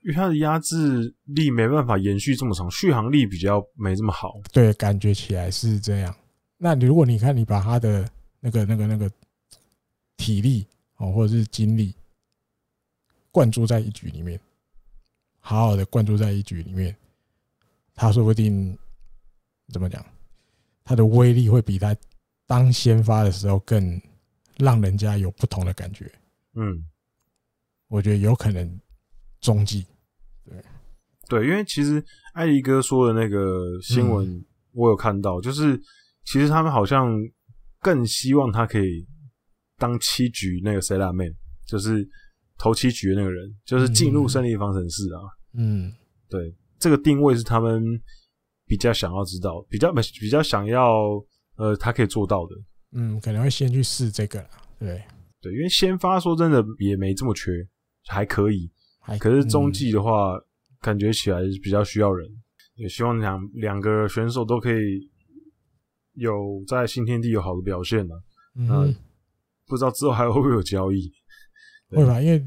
[0.00, 4.40] 因为他的压制力没办法延续这么长，续航力比较没这么好。
[4.50, 6.16] 对，感觉起来是这样。
[6.56, 8.10] 那你如果你看，你把他的
[8.40, 9.10] 那个、那个、那个
[10.16, 10.66] 体力
[10.96, 11.94] 哦，或者是精力
[13.30, 14.40] 灌注在一局里面，
[15.40, 16.96] 好好的灌注在一局里面，
[17.94, 18.74] 他说不定
[19.74, 20.02] 怎么讲，
[20.84, 21.94] 他的威力会比他
[22.46, 24.00] 当先发的时候更。
[24.58, 26.10] 让人家有不同的感觉，
[26.54, 26.84] 嗯，
[27.88, 28.80] 我觉得有可能
[29.40, 29.86] 中继，
[30.44, 30.62] 对。
[31.28, 32.02] 对，因为其实
[32.32, 35.78] 艾迪哥说的那个新闻我有看到，就是
[36.24, 37.14] 其实他们好像
[37.80, 39.06] 更希望他可以
[39.76, 41.28] 当七局那个 setup man，
[41.66, 42.08] 就是
[42.56, 45.20] 投七局的那个人，就是进入胜利方程式啊，
[45.52, 45.92] 嗯，
[46.30, 47.82] 对，这个定位是他们
[48.66, 51.22] 比较想要知道，比较比较想要
[51.56, 52.56] 呃，他可以做到的。
[52.92, 55.02] 嗯，可能会先去试这个啦，对
[55.40, 57.52] 对，因为先发说真的也没这么缺，
[58.06, 58.70] 还可以，
[59.00, 60.42] 还可是中继的话，嗯、
[60.80, 62.26] 感觉起来比较需要人，
[62.76, 65.10] 也希望两两个选手都可以
[66.14, 68.14] 有在新天地有好的表现呢。
[68.56, 68.94] 嗯，
[69.66, 71.12] 不知道之后还会不会有交易？
[71.90, 72.42] 会吧，因为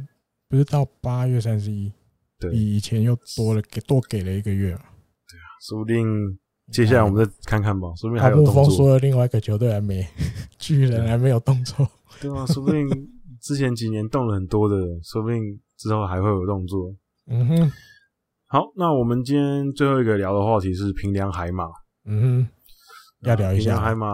[0.48, 1.94] 不是到八月三十一，
[2.40, 4.82] 对，比以前又多了给多给了一个月嘛。
[5.30, 6.40] 对啊，说不定。
[6.72, 8.70] 接下来我们再看看吧，说不定还有动作。
[8.70, 10.08] 说了，另外一个球队还没，
[10.58, 11.88] 巨人还没有动作。
[12.22, 12.88] 对啊，说不定
[13.42, 15.40] 之前几年动了很多的，说不定
[15.78, 16.94] 之后还会有动作。
[17.28, 17.72] 嗯哼。
[18.48, 21.66] 好，那我们今天最后一个聊的话题是平良海马。
[22.06, 22.48] 嗯哼。
[23.22, 23.72] 要聊一下。
[23.72, 24.08] 平良海马，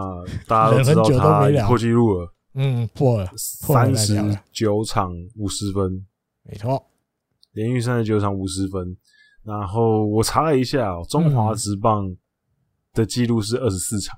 [0.48, 2.34] 大家都知道他破纪录了。
[2.56, 4.16] 嗯，破了三十
[4.52, 6.06] 九场五十分。
[6.44, 6.84] 没错。
[7.54, 8.98] 连续三十九场五十分。
[9.44, 12.06] 然后我查了一下，中华职棒。
[12.98, 14.18] 的记录是二十四场，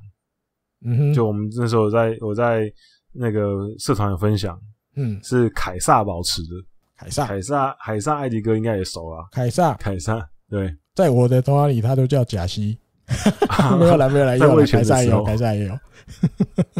[0.85, 2.71] 嗯哼，就我们那时候在我在
[3.11, 4.57] 那个社团有分享，
[4.95, 6.47] 嗯，是凯撒保持的，
[6.95, 12.79] 凯撒，凯撒，凯撒，艾迪哥应该也熟啊，凯撒，凯撒，对，在我的童话里他都叫贾西，
[13.77, 15.77] 没有来，没有来，有凯撒也有，凯撒也有，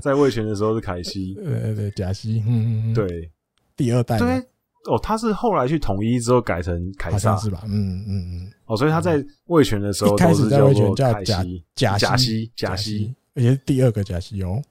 [0.01, 3.29] 在味全的时候是凯西，对对，贾西，嗯嗯，对，
[3.75, 4.41] 第二代，对。
[4.85, 7.63] 哦，他是后来去统一之后改成凯撒是吧？
[7.67, 8.51] 嗯嗯嗯。
[8.65, 14.61] 哦，所以他在魏权的时候都是叫做贾西，贾西，贾西，而且是第二个贾西哦。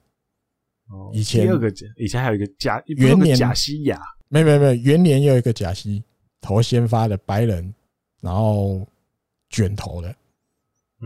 [0.91, 6.03] 哦，以前第二个以前还有一个贾元年贾西亚，没有没有没有，元年又有一个贾西
[6.41, 7.75] 头先发的白人，
[8.23, 8.87] 然后
[9.51, 10.15] 卷头的，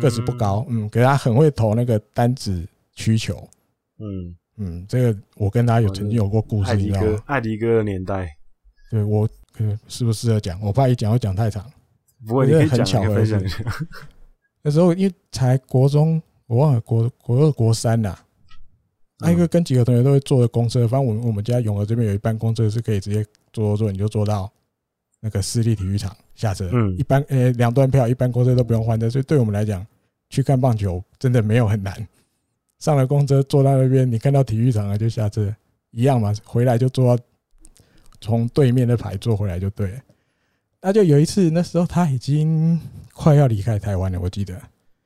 [0.00, 3.36] 个子不高，嗯，可是他很会投那个单子曲球，
[3.98, 7.22] 嗯嗯，这个我跟他有曾经有过故事，你知道吗？
[7.26, 8.32] 艾迪哥的年代。
[8.93, 10.61] 对我，可是不是适合讲？
[10.61, 11.64] 我怕一讲会讲太长。
[12.26, 13.43] 不会，你可以很巧合的。
[14.61, 18.22] 那时候因为才国中，我忘了国国二国三啦。
[19.18, 24.53] 那一个跟几个同学都会坐的公车，反正我们我们家永和这边有一班公车是可以直接坐坐坐，你就坐到
[25.20, 26.68] 那个私立体育场下车。
[26.70, 29.86] 嗯，一般呃两段票，一般公车都不用换的，所以对我们来讲，
[30.28, 32.07] 去看棒球真的没有很难。
[32.78, 35.51] 上了公车坐到那边，你看到体育场了就下车，
[35.93, 37.24] 一样嘛，回来就坐到。
[38.22, 40.00] 从对面的牌坐回来就对了。
[40.80, 42.80] 那就有一次，那时候他已经
[43.12, 44.60] 快要离开台湾了，我记得。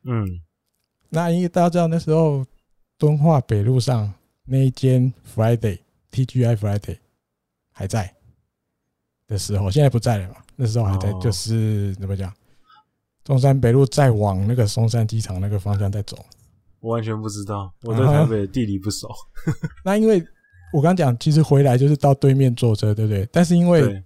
[0.05, 0.41] 嗯，
[1.09, 2.47] 那因为大家知道那时候
[2.97, 4.13] 敦化北路上
[4.45, 5.81] 那一间 Friday
[6.13, 6.99] TGI Friday
[7.73, 8.15] 还在
[9.27, 10.37] 的时候，现在不在了嘛？
[10.55, 12.33] 那时候还在，就是怎么讲？
[13.25, 16.25] 中山北路再往那个松山机场那个方向再走。
[16.81, 19.09] 我完全不知道，我对台北的地理不熟。
[19.85, 20.27] 那因为。
[20.77, 23.27] 我刚讲，其实回来就是到对面坐车，对不对？
[23.33, 24.05] 但是因为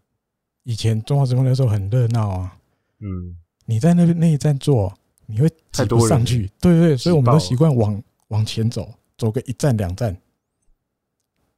[0.62, 2.56] 以前中华职棒那时候很热闹啊。
[3.00, 4.96] 嗯，你在那边那一站坐，
[5.26, 6.48] 你会挤不上去。
[6.60, 10.16] 对对对，所以我们都习惯往往前走，走个一站两站。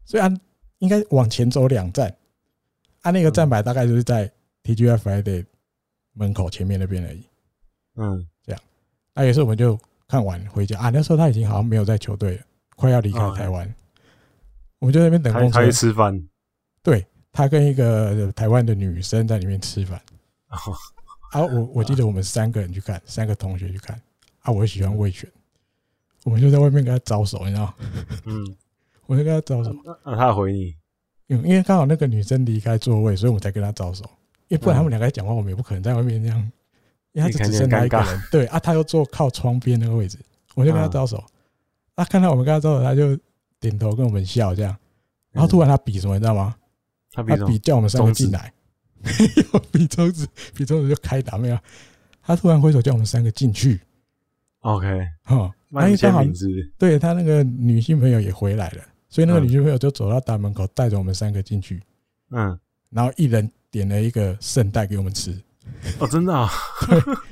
[0.07, 0.35] 虽然
[0.79, 2.17] 应该往前走两站，
[3.03, 4.33] 按那个站牌大概就是在
[4.65, 5.45] TGI Friday
[6.15, 7.23] 门口前面那边而已。
[7.97, 8.63] 嗯，这样。
[9.13, 10.89] 那也是我们就看完回家啊。
[10.89, 12.43] 那时候他已经好像没有在球队了，
[12.77, 13.75] 快要离开台湾。
[14.83, 15.61] 我们就在那边等公车。
[15.61, 16.21] 他去吃饭。
[16.83, 20.03] 对，他跟一个台湾的女生在里面吃饭。
[21.31, 23.97] 啊，我我记得我们三个人去看，三个同学去看。
[24.41, 25.31] 啊，我喜欢魏全，
[26.25, 27.73] 我们就在外面跟他招手，你知道？
[28.25, 28.57] 嗯，
[29.07, 29.73] 我就跟他招手。
[30.05, 30.75] 那他回你？
[31.29, 34.05] 因因为刚好那个女生离开座位，所以我们才跟他招手。
[34.49, 36.53] 因为不然他们两个在讲话，我们也不可能在外面这样。
[37.13, 38.23] 因为他只剩他一个人。
[38.33, 40.19] 对啊，他又坐靠窗边那个位置，
[40.57, 41.23] 我就跟他招手。
[41.95, 43.17] 啊，看到我们跟他招手，他就
[43.63, 44.77] 点头跟我们笑这样。
[45.31, 46.55] 然后突然他比什么，你知道吗？
[47.13, 48.53] 他比叫我们三个进来。
[49.01, 49.11] 没
[49.53, 51.59] 有比中指，比中指就开打没有？
[52.23, 53.81] 他突然挥手叫我们三个进去。
[54.61, 54.87] OK，
[55.25, 56.23] 哈，那一刚好
[56.79, 61.83] 对他那个女性朋友也回来了，所以那个女性朋友就走到大门口，带着我们三个进去。
[62.31, 62.59] 嗯，
[62.91, 65.37] 然后一人点了一个圣代给我们吃。
[65.99, 66.49] 哦，真的啊？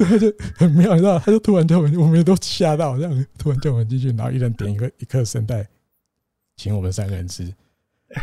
[0.00, 1.18] 对，对，就很妙，你知道？
[1.18, 5.66] 他就突然叫我们，我们也都吓到，这样突然叫我们进去，然后一人点一个一颗圣代，
[6.56, 7.52] 请我们三个人吃。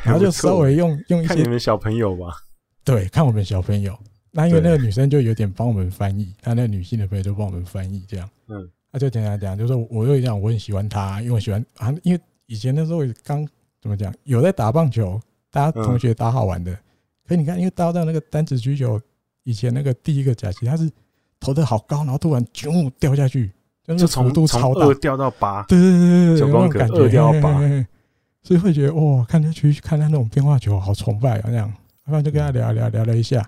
[0.04, 2.36] 然后就稍微用用一些看你们小朋友吧，
[2.84, 3.98] 对，看我们小朋友。
[4.32, 8.30] 那因为那个女生就有点帮我们翻译，她那个女性的朋友就帮我们翻译，这样。
[8.48, 13.48] 嗯，她就讲讲讲，就说我又讲我很喜欢她，因为我喜欢啊，因为以前那时候刚
[13.82, 15.20] 怎么讲，有在打棒球，
[15.50, 16.78] 大家同学打好玩的。
[17.26, 19.00] 可你看，因为搭到那个单子曲球，
[19.44, 20.92] 以前那个第一个假期，他是
[21.40, 23.52] 投的好高，然后突然就掉下去，
[23.98, 27.60] 就从度超大，掉到八，对对对对，九宫格二掉到八。
[28.44, 31.44] 所以会觉得哇，看他去看他那种变化球，好崇拜啊！
[31.48, 31.74] 那样，
[32.06, 33.46] 然后就跟他聊聊聊了一下，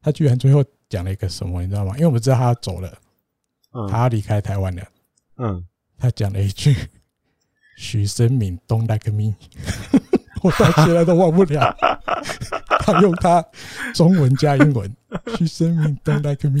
[0.00, 1.92] 他居然最后讲了一个什么，你知道吗？
[1.96, 2.90] 因为我们知道他要走了，
[3.90, 4.82] 他要离开台湾了。
[5.36, 5.62] 嗯，
[5.98, 6.74] 他讲了一句
[7.76, 9.34] “许生敏 don't like me”，
[10.44, 11.76] 我到现在都忘不了。
[12.80, 13.44] 他用他
[13.94, 14.90] 中文加英文
[15.38, 16.60] “去生敏 don't like me”，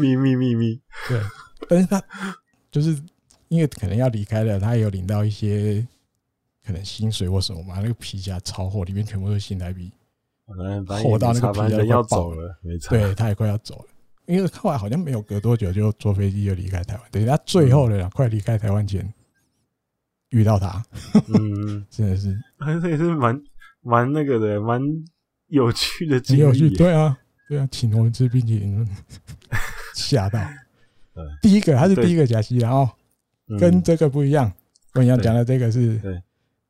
[0.00, 0.80] 咪咪咪咪。
[1.08, 1.20] 对，
[1.68, 2.02] 但是他
[2.70, 2.96] 就是
[3.48, 5.86] 因为可能要离开了，他也有领到一些。
[6.64, 9.88] 可能薪水或什么嘛，那个皮夹超厚，里面全部都是新台币，
[11.00, 12.98] 厚到那个皮夹要走了，没错。
[12.98, 13.84] 对，他也快要走了，
[14.26, 17.04] 因为后来好像没有隔多久就坐飞机就离开台湾。
[17.12, 19.08] 等他最后的快离开台湾前
[20.36, 20.84] 遇到他，
[21.28, 22.36] 嗯， 真的是，
[22.82, 23.42] 这也是蛮
[23.82, 24.80] 蛮那个的，蛮
[25.48, 26.40] 有趣的经历。
[26.40, 27.16] 有趣，对啊，
[27.48, 28.86] 对啊，请我们吃冰淇淋，
[29.94, 30.40] 吓到。
[31.40, 32.88] 第一个他是第一个假期，然后
[33.58, 34.52] 跟这个不一样。
[34.92, 36.22] 我跟你讲的这个是。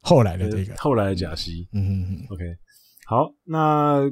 [0.02, 2.44] 后来的这个，后来的假西，嗯嗯嗯，OK，
[3.06, 4.02] 好，那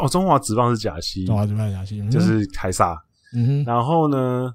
[0.00, 2.96] 哦，中华职棒是假西，中华职棒假西就是凯撒，
[3.34, 4.54] 嗯哼，然后呢，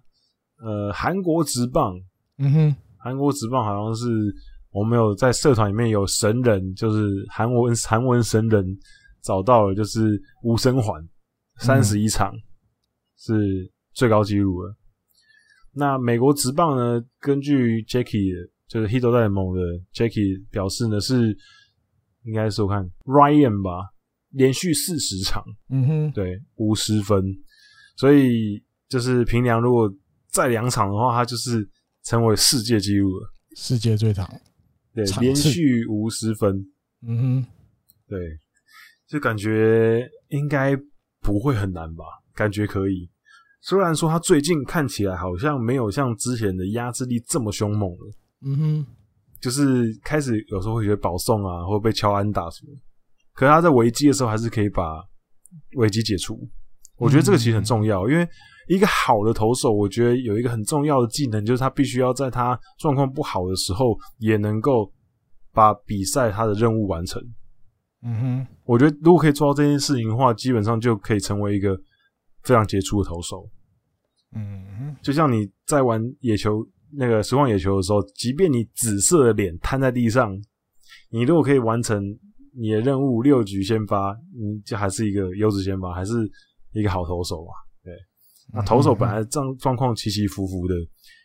[0.60, 2.00] 呃，韩国职棒，
[2.38, 4.08] 嗯哼，韩国职棒好像是
[4.72, 8.66] 我们有在社团里面有神人，就是韩文韩文神人
[9.22, 11.00] 找到了，就是吴生环
[11.58, 12.34] 三十一场
[13.18, 14.76] 是最高纪录了。
[15.74, 18.52] 那美国职棒呢，根据 Jackie。
[18.66, 19.62] 就是 Hito 大联盟的
[19.94, 21.38] Jackie 表示呢，是
[22.24, 23.94] 应该是我看 Ryan 吧，
[24.32, 27.24] 连续四十场，嗯哼，对，五十分，
[27.98, 29.94] 所以就是平良如果
[30.32, 31.70] 再两场的话，他就是
[32.04, 34.30] 成为世界纪录了，世界最长，
[34.94, 36.56] 对，连续五十分，
[37.08, 37.46] 嗯哼，
[38.08, 38.20] 对，
[39.08, 40.76] 就感觉应该
[41.22, 43.10] 不会很难吧，感觉可以，
[43.62, 48.14] 虽然说他最近看起来好像没有像之前的压制力这么凶猛了。
[48.46, 48.86] 嗯哼，
[49.40, 52.74] 就是开始有时候会觉得保送啊，或者被敲安打什么，
[53.34, 55.02] 可是他在危机的时候还是可以把
[55.78, 56.38] 危机解除。
[56.98, 58.28] 我觉得这个其实很重要，因为
[58.68, 64.92] 一个好的投手，我觉得有一个很重要的技能，就是他必须要在他状况不好的时候，也能够
[65.52, 67.22] 把比赛他的任务完成。
[68.04, 71.76] 嗯哼，我觉得如果可以做到这件事情的话，基本上就可以成为一个
[72.44, 73.50] 非常杰出的投手。
[74.36, 76.66] 嗯哼，就像你在玩野球。
[76.96, 80.32] 那个实况野球的时候，即便你紫色的脸瘫在地上，
[81.10, 82.00] 你如果可以完成
[82.56, 86.14] 你的任务，六局先发，你就还是一个优质先发，还是
[86.72, 87.52] 一个好投手嘛？
[88.54, 90.76] 对，那投手本来状状况起起伏伏的，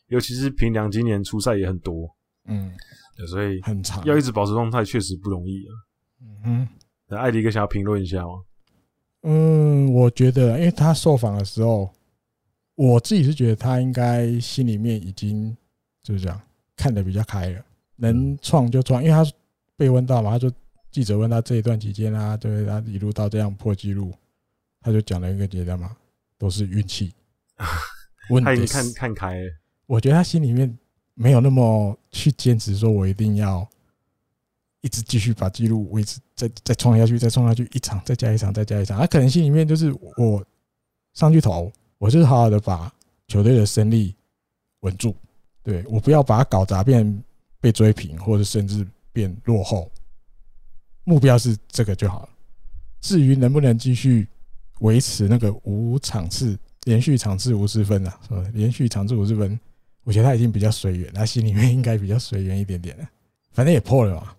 [0.08, 2.08] 尤其是平良今年初赛也很多，
[2.46, 2.72] 嗯，
[3.16, 5.70] 对，所以很长，要一直保持状态确实不容易啊。
[6.22, 6.68] 嗯哼，
[7.08, 8.32] 那艾迪哥想要评论一下吗？
[9.22, 11.88] 嗯，我觉得，因为他受访的时候。
[12.80, 15.52] 我自己是觉得他应该心里面已经
[16.00, 16.40] 就是这样
[16.76, 17.60] 看得比较开了，
[17.96, 19.28] 能创就创，因为他
[19.76, 20.48] 被问到嘛，他就
[20.92, 24.14] 记者问他这一段期间啊，对他一路到这样破纪录，
[24.80, 25.96] 他就讲了一个结论嘛，
[26.38, 27.12] 都是运气。
[28.44, 29.50] 他已经看看开了，
[29.86, 30.78] 我觉得他心里面
[31.14, 33.68] 没有那么去坚持，说我一定要
[34.80, 38.98] 一直继续把记录维持，再再创下去，再创下去，一场再加一场，再加一场。
[38.98, 40.44] 他可能心里面就是我
[41.14, 42.92] 上去投，我就是好好的把
[43.26, 44.14] 球队的胜利
[44.80, 45.14] 稳住，
[45.62, 47.24] 对，我不要把它搞砸，变
[47.60, 49.90] 被追平，或者甚至变落后。
[51.04, 52.28] 目标是这个就好了。
[53.00, 54.28] 至于能不能继续
[54.80, 58.42] 维持那个五场次连续场次五十分啊，是吧？
[58.54, 59.58] 连续场次五十分，
[60.04, 63.04] 我觉得他已经比较随缘，他心里面应该比较随缘一点点了。
[63.52, 64.32] 反正也破了嘛，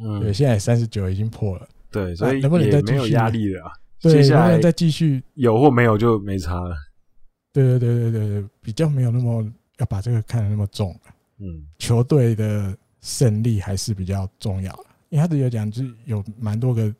[0.00, 3.72] 嗯，对，现在三十九已经破了，对，所以能不能再没有压力了？
[3.98, 6.76] 接下来能不能再继续有或没有就没差了。
[7.52, 9.44] 对对对对对对，比较没有那么
[9.78, 10.94] 要把这个看得那么重。
[11.38, 14.84] 嗯，球队的胜利还是比较重要的。
[15.08, 16.94] 因为他只有讲，就是有蛮多个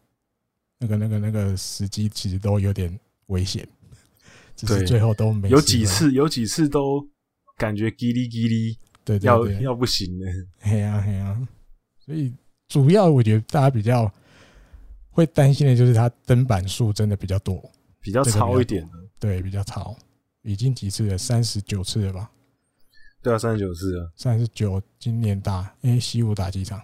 [0.78, 3.68] 那个、那个、那个时机，其实都有点危险，
[4.56, 7.06] 只是最后都没有几次，有几次都
[7.56, 10.26] 感觉叽哩叽哩，对，要要不行了，
[10.60, 11.48] 嘿呀嘿呀，
[12.04, 12.32] 所以
[12.66, 14.10] 主要我觉得大家比较
[15.10, 17.62] 会担心的就是他登板数真的比较多，
[18.00, 18.88] 比较超一点，
[19.20, 19.96] 对，比较超，
[20.42, 22.30] 已经几次了，三十九次了吧？
[23.22, 26.80] 对啊，三十九次了，三十九，今年打，因为西武打几场？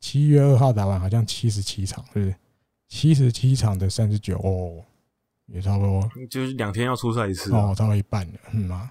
[0.00, 2.34] 七月二号打完好像七十七场，是不是？
[2.88, 4.84] 七十七场的三十九哦，
[5.52, 8.90] 也差不多，就是两天要出赛一次哦，差不多一半了，嗯吗？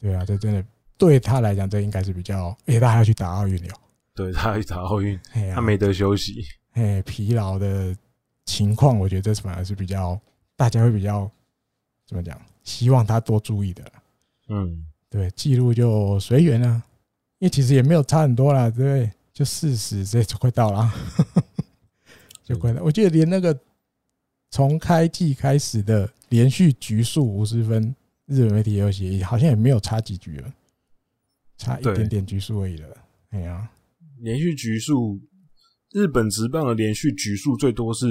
[0.00, 0.64] 对啊，这真的
[0.96, 3.74] 对他来讲，这应该是比较，而且他还要去打奥运了，
[4.14, 5.18] 对他要去打奥运，
[5.54, 7.94] 他没得休息，哎，疲劳的
[8.44, 10.18] 情况，我觉得这反而是比较
[10.56, 11.30] 大家会比较
[12.06, 12.40] 怎么讲？
[12.64, 13.92] 希望他多注意的，
[14.48, 16.82] 嗯，对，记录就随缘了，
[17.38, 19.12] 因为其实也没有差很多啦，对不对？
[19.32, 20.92] 就四十，这就快到了，
[22.44, 22.82] 就快到。
[22.82, 23.58] 我记得连那个
[24.52, 27.82] 从开季开始的连续局数五十分，
[28.26, 30.54] 日本媒体也有写，好像也没有差几局了，
[31.56, 32.88] 差一点点局数而已了。
[33.30, 33.70] 哎呀，
[34.20, 35.18] 连续局数，
[35.92, 38.06] 日本职棒的连续局数最多是，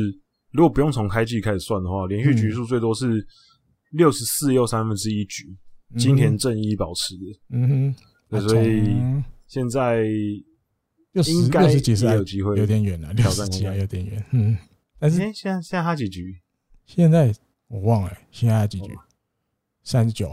[0.51, 3.25] 如果不用从开季开始算的话，连续局数最多是
[3.91, 5.55] 六十四又三分之一局，
[5.95, 7.39] 金田正一保持的。
[7.51, 7.95] 嗯
[8.29, 8.95] 哼，所以
[9.47, 10.03] 现在。
[11.13, 13.11] 六十六十几岁有机会，有点远了。
[13.11, 14.57] 六十几还有点远，嗯。
[15.01, 16.39] 但是现在现在他几局？
[16.85, 17.33] 现在
[17.67, 18.95] 我忘了，现在他几局？
[19.81, 20.31] 三十九。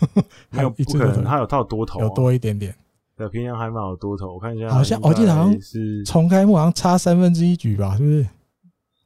[0.50, 2.74] 还有不可能，他有套多头，有多一点点。
[3.14, 4.32] 对，平阳还蛮有多头。
[4.32, 7.94] 我看一下，好像我记得好像是从开幕好像差三分之一局吧？
[7.98, 8.26] 是不是？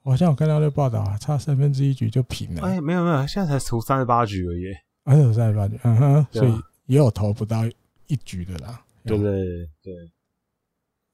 [0.05, 2.63] 好像我看到那个报道啊，差三分之一局就平了。
[2.63, 4.63] 哎，没有没有，现在才投三十八局而已。
[5.05, 6.55] 还有三十八局，嗯哼，所以
[6.87, 7.67] 也有投不到
[8.07, 8.81] 一局的啦。
[9.05, 9.69] 对不对？
[9.83, 9.93] 对。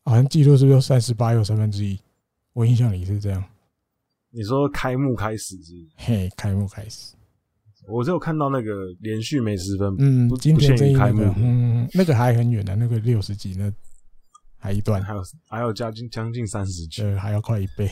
[0.04, 1.98] 好像记录是不是三十八又三分之一？
[2.52, 3.42] 我印象里是这样。
[4.32, 5.86] 你说开幕开始是，是？
[5.96, 7.14] 嘿，开幕开始，
[7.86, 13.70] 我只有看到那个连续没十分，嗯，今天这一开幕，嗯，那个还很远的，那个六十几，那
[14.56, 17.90] 还一段，还有还有将近将近三十局，对，还要快一倍。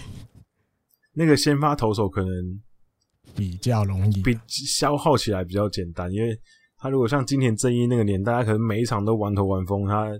[1.12, 2.30] 那个先发投手可能
[3.36, 6.38] 比较容易，比消耗起来比较简单，因为
[6.78, 10.10] 他如果像今天正一那个年代，他可能每一场都玩投玩疯，他。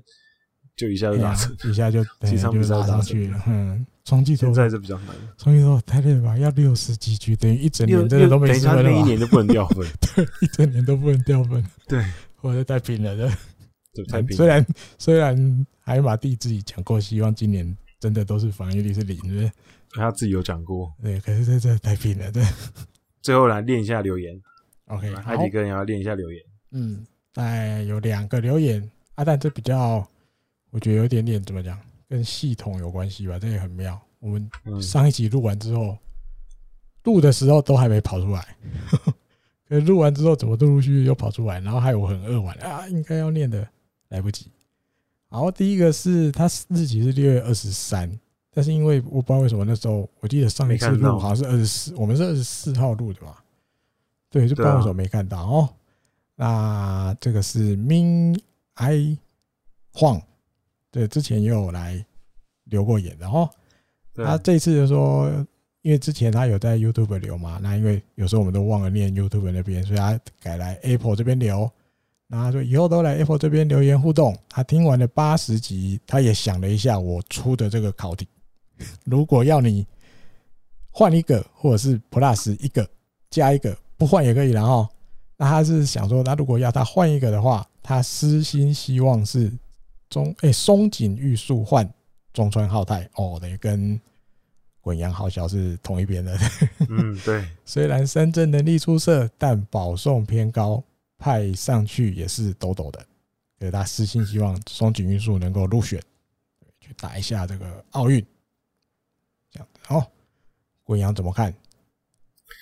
[0.77, 3.43] 就一下就打成，一下就 几场就打上去了。
[3.47, 5.15] 嗯，冲击头现在是比较难。
[5.37, 6.37] 冲击头太累了吧？
[6.39, 8.83] 要六十几局，等于一整年真的都没机会了。
[8.83, 11.65] 等一年都不能掉分， 对，一整年都不能掉分。
[11.87, 12.05] 对，
[12.41, 13.31] 我的太拼了的。
[14.09, 14.37] 太拼。
[14.37, 14.67] 虽然
[14.99, 19.53] 虽然海马蒂自己讲过，希望今年真的都是防御力是零，对不对？
[19.91, 20.93] 他自己有讲过。
[21.03, 22.43] 对，可是这这太拼了，对。
[23.23, 24.41] 最后来练一下留言。
[24.87, 26.43] OK，海迪哥也要练一下留言。
[26.73, 30.07] 嗯，哎，有两个留言啊，蛋这比较。
[30.73, 31.77] 我觉得有点点怎么讲，
[32.11, 33.99] 跟系统有关系吧，这也很妙。
[34.19, 34.51] 我们
[34.83, 35.97] 上一集录完之后，
[37.05, 38.57] 录的时候都还没跑出来，
[39.69, 42.89] 可是录完之后怎么陆陆续续又跑出来，然后害我很扼腕啊！
[42.89, 43.65] 应该要念的
[44.09, 44.51] 来不及。
[45.29, 48.11] 然后第一个是他日期是六月二十三，
[48.51, 53.45] 但是因为我不知道为什么那时候，我记得上一次录好像是二十四，我们是二十四号录的吧？
[54.29, 55.69] 对，就不知道为什么没看到哦。
[56.35, 58.37] 那这个是 Min
[58.75, 59.17] I
[59.95, 60.23] Huang。
[60.91, 62.05] 对，之前也有来
[62.65, 63.49] 留过言，然后
[64.15, 65.31] 他这次就说，
[65.83, 71.71] 因为之前他有在 YouTube 留嘛，那因为有时候我们都忘了念 YouTube 那边，所以他改来 Apple 这边留。
[72.27, 74.37] 然后他说以后都来 Apple 这边留言互动。
[74.49, 78.27] 他听完了八十集，他也想了一下我出的这个考题，
[79.05, 79.87] 如果要你
[80.91, 82.89] 换一个，或者是 Plus 一个
[83.31, 84.51] 加一个，不换也可以。
[84.51, 84.89] 然后
[85.37, 89.53] 那他是想说，那如果要他换一个的话，他私心希望是。
[90.11, 91.89] 中诶，松井玉树换
[92.35, 93.99] 中川浩太哦，等于跟
[94.83, 96.39] 滚阳好小是同一边的。
[96.91, 97.47] 嗯，对。
[97.65, 100.83] 虽然深圳能力出色，但保送偏高，
[101.17, 103.07] 派上去也是抖抖的。
[103.59, 106.03] 给他私信希望松井玉树能够入选，
[106.81, 108.25] 去打一下这个奥运。
[109.51, 110.07] 这样子哦，
[110.83, 111.55] 滚阳怎么看？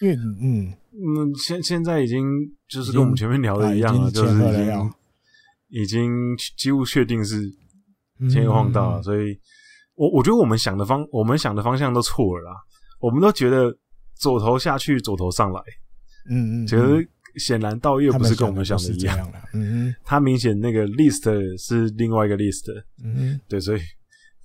[0.00, 2.20] 因为嗯嗯，现现在已经
[2.68, 4.92] 就是跟我们前面聊的一样了，就是已经
[5.68, 6.10] 已经
[6.56, 7.42] 几乎确定是
[8.30, 9.38] 签个晃道了，所以
[9.94, 12.56] 我我觉得我们想的方我们想的方向都错了啦，
[13.00, 13.76] 我们都觉得
[14.14, 15.60] 左头下去，左头上来，
[16.30, 23.80] 嗯嗯，其实显然道又不是跟我们想的一样，嗯嗯，他明显那个 list 是另外一个 list，嗯嗯，对，所以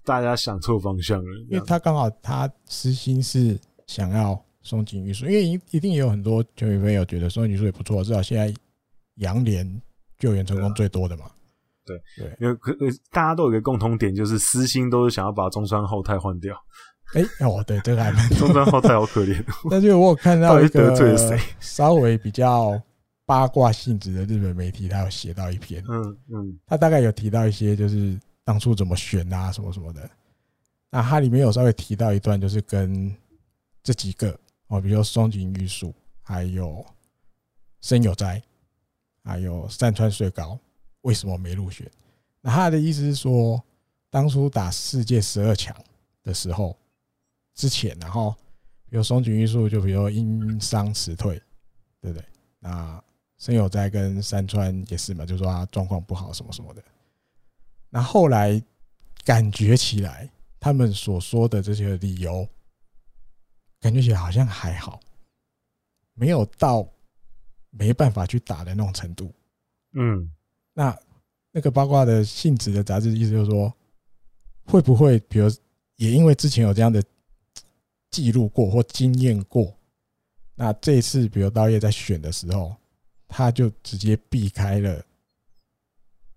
[0.03, 4.43] 大家想错方向了，因为他刚好他私心是想要。
[4.65, 8.53] 松井裕树，因为一一定也有很多球迷朋友觉得松井裕树也不错，至少现在
[9.15, 9.69] 洋联
[10.23, 11.25] 救援成功最多的嘛。
[11.85, 12.73] 对对，因为可
[13.11, 16.55] 大家都有一个共同点，就是私心都是想要把中川后太换掉。
[17.13, 19.43] 哎、欸、哦，对，这个还蛮 中川后太好可怜。
[19.69, 22.81] 但是我有看到一个稍微比较
[23.25, 26.01] 八卦性质的日本媒体，他有写到一篇，嗯
[26.33, 30.09] 嗯，他大概有提到一些就是当初怎么选啊什么什么的。
[30.89, 33.13] 那它里面有稍微提到一段，就是跟
[33.83, 34.33] 这几个。
[34.67, 36.83] 哦，比如说松井玉树，还有
[37.81, 38.41] 森友哉，
[39.23, 40.59] 还有山川最高，
[41.01, 41.89] 为什么没入选？
[42.41, 43.63] 那他的意思是说，
[44.09, 45.75] 当初打世界十二强
[46.23, 46.77] 的时候，
[47.55, 48.35] 之前，然后
[48.89, 51.41] 比如松井裕树，就比如因伤辞退，
[52.01, 52.27] 对不对？
[52.59, 53.03] 那
[53.37, 56.83] 森友哉跟山川也是嘛，就说他状况不好什么什么的。
[57.89, 58.61] 那后来
[59.23, 62.47] 感觉起来，他们所说的这些理由。
[63.79, 64.97] 感觉起来好像还好，
[66.13, 66.87] 没有到
[67.77, 69.33] 没办法去打的那种程度。
[69.93, 70.31] 嗯，
[70.73, 70.97] 那
[71.51, 73.73] 那个八卦的性质的杂志意思就是说，
[74.65, 75.49] 会不会比如
[75.97, 77.03] 也因为之前有这样的
[78.09, 79.75] 记录过或经验过，
[80.55, 82.75] 那这次比如道叶在选的时候，
[83.27, 85.03] 他就直接避开了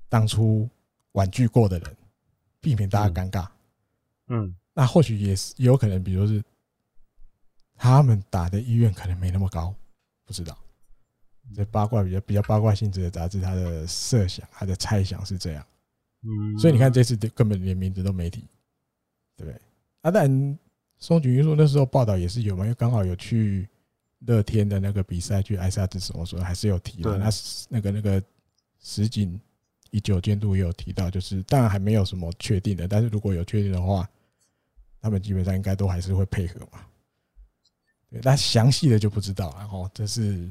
[0.09, 0.69] 当初
[1.13, 1.97] 婉拒过的人，
[2.61, 3.47] 避免大家尴尬。
[4.29, 6.43] 嗯，那或许也是也有可能，比如是。
[7.79, 9.75] 他们打的意愿可能没那么高，
[10.25, 10.57] 不知道。
[11.55, 15.67] 这八卦比较比较八卦性质的杂志，他的设想、他的猜想是这样。
[16.23, 18.45] 嗯，所以你看这次根本连名字都没提，
[19.37, 19.61] 对不对？
[20.03, 20.59] 啊，但
[20.99, 23.69] 松井裕树那时候报道也是有嘛，因为刚好有去
[24.21, 27.17] 乐天的那个比赛，去艾萨之时，我说还是有提的。
[27.19, 27.31] 那
[27.69, 28.23] 那个那个
[28.81, 29.39] 石井
[29.91, 34.09] 一久监督也有提到，就是当然还没有什么确定的，但是如果有确定的话，
[35.01, 36.81] 他们基本上应该都还是会配合嘛。
[38.11, 39.91] 对，但详细的就不知道了哦。
[39.95, 40.49] 这是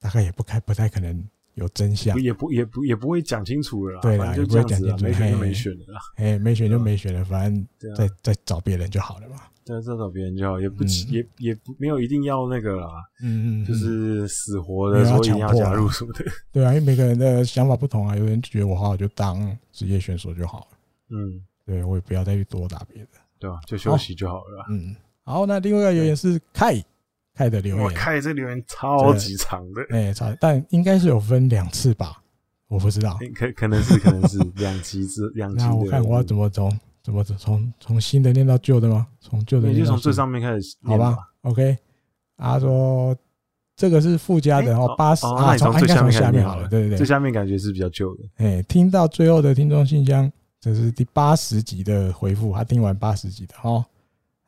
[0.00, 1.24] 大概也不开，不太可能
[1.54, 4.00] 有真相，也不也不也不会讲清楚了啦。
[4.00, 6.00] 对啦，也不会讲清楚，没选就没选了啦。
[6.16, 9.36] 哎，没选就没选了，反正再再找别人就好了嘛。
[9.64, 12.88] 对，再找别人就好，也不也也不没有一定要那个啦。
[13.22, 16.24] 嗯嗯，就是死活的说一定要加入什么的。
[16.50, 18.16] 对啊，因为每个人的想法不同啊。
[18.16, 20.78] 有人觉得我好好就当职业选手就好了。
[21.10, 23.60] 嗯，对，我也不要再去多打别的，对吧？
[23.66, 24.64] 就休息就好了。
[24.70, 24.96] 嗯。
[25.22, 26.82] 好，那另外一个留言是凯
[27.38, 32.20] 凯的留言，凯这留言超级长的，哎，长，但应该是有分两次吧，
[32.66, 35.64] 我不知道，可可能是可能是 两集之两集。
[35.64, 39.06] 那我看我要怎么从怎么从从新的念到旧的吗？
[39.20, 41.78] 从旧的你，就从最上面开始，好吧？OK，
[42.36, 43.16] 他说
[43.76, 48.24] 这个是附加的，然后八十啊，从最下面好了，对对对，最下面感觉是比较旧的。
[48.38, 50.28] 哎，听到最后的听众信箱，
[50.60, 53.84] 这是第八十集的回复，他听完八十集的哦。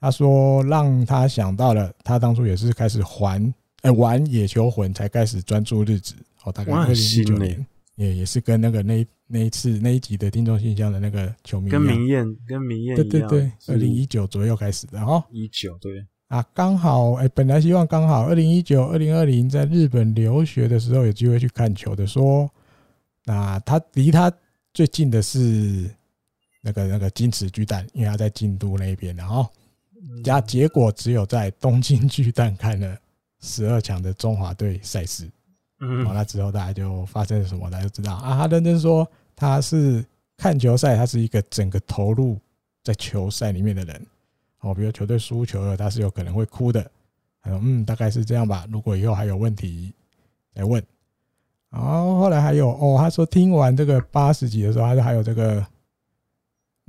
[0.00, 3.52] 他说：“让他想到了，他当初也是开始还，
[3.82, 6.14] 哎，玩野球魂才开始专注日子。
[6.42, 7.66] 哦，大概二零一九年，
[7.96, 22.50] 也也是跟那个那那一次那一集的听众信箱的那个球迷，跟明艳跟明谚对对对，二零一九左右开始的哈，一九对啊，刚好哎，本来希望刚好二零一九二零二零在日本留学的时候有机会去看球的，说
[23.26, 24.32] 那他离他
[24.72, 25.90] 最近的是
[26.62, 29.46] 那个那个金池巨蛋，因为他在京都那边，然后。”
[30.24, 32.96] 加结果只有在东京 巨蛋看了
[33.40, 35.30] 十二强的中华队赛事，
[35.80, 38.36] 嗯，完了之后大家就发生了什么，大家就知道啊。
[38.36, 40.04] 他认真说他是
[40.36, 42.38] 看球赛，他是一个整个投入
[42.82, 44.06] 在球赛里面的人。
[44.60, 46.82] 哦，比如球队输球了，他是有可能会哭的。
[47.42, 48.66] 他说嗯，大概是这样吧。
[48.70, 49.92] 如果以后还有问题
[50.54, 50.82] 来问。
[51.70, 55.66] 然后后来还有哦，他说听完这个八十集的时候，他说还有这个。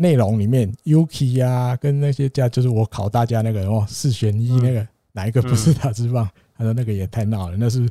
[0.02, 6.28] 内容里面，Yuki 呀，跟那些家，就是我考大家那个哦，四选一那个，哪一个不是打字棒？
[6.58, 7.88] 他说那个也太闹了，那是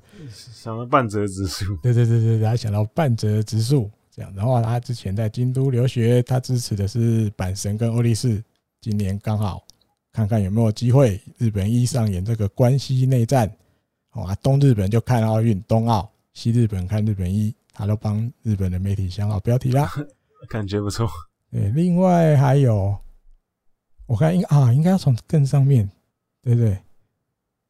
[0.52, 8.42] 想到半泽直树，对对对对，他想到半泽直树，这样然后，他之前在京都留学，他支持的是阪神跟欧力士。
[8.80, 9.62] 今年刚好
[10.12, 13.50] 看看有没有机会，日本一上演这个关西内战。
[14.12, 19.88] 哦啊，东日本就看奥运，冬奥；西日本看日本一，他都帮日本的媒体想好标题啦，
[20.50, 21.08] 感觉不错。
[21.50, 22.96] 对，另外还有，
[24.06, 25.90] 我看应啊，应该要从更上面，
[26.42, 26.78] 对不对？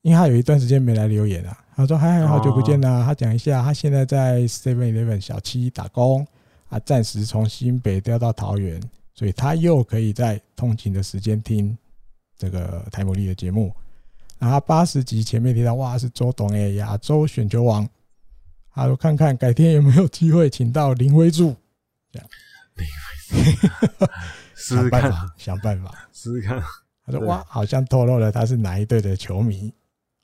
[0.02, 6.26] 因为他有一段时间没来留言啊，他说：“嗨嗨，好久不见啦！”他讲一下，他现在在 Seven Eleven 小七打工，
[6.68, 8.80] 啊，暂时从新北调到桃园，
[9.14, 11.76] 所以他又可以在通勤的时间听
[12.38, 13.74] 这个台姆利的节目。
[14.38, 17.86] 然后八十集前面提到，哇，是周董哎，亚洲选球王。
[18.72, 21.54] 他说：“看看改天有没有机会请到林威助，
[22.10, 22.28] 这样。”
[22.80, 23.46] 林威
[23.96, 24.06] 助，
[24.56, 26.60] 想办法，想办法，试试看。
[27.06, 29.72] 他说：“哇，好像透露了他是哪一队的球迷。”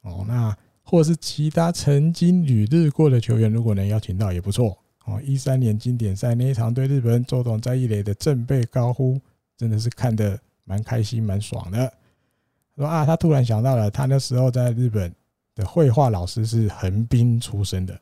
[0.02, 5.20] 哦，那或是其他曾经旅日过的球员，如果能邀请到也不错哦。
[5.22, 9.20] 一三年经典赛那一场对日本，周董在一垒的振臂高呼，
[9.56, 11.92] 真的是看得蛮开心、蛮爽的。
[12.76, 15.12] 说啊，他突然想到了，他那时候在日本
[15.54, 17.98] 的绘画老师是横滨出身的，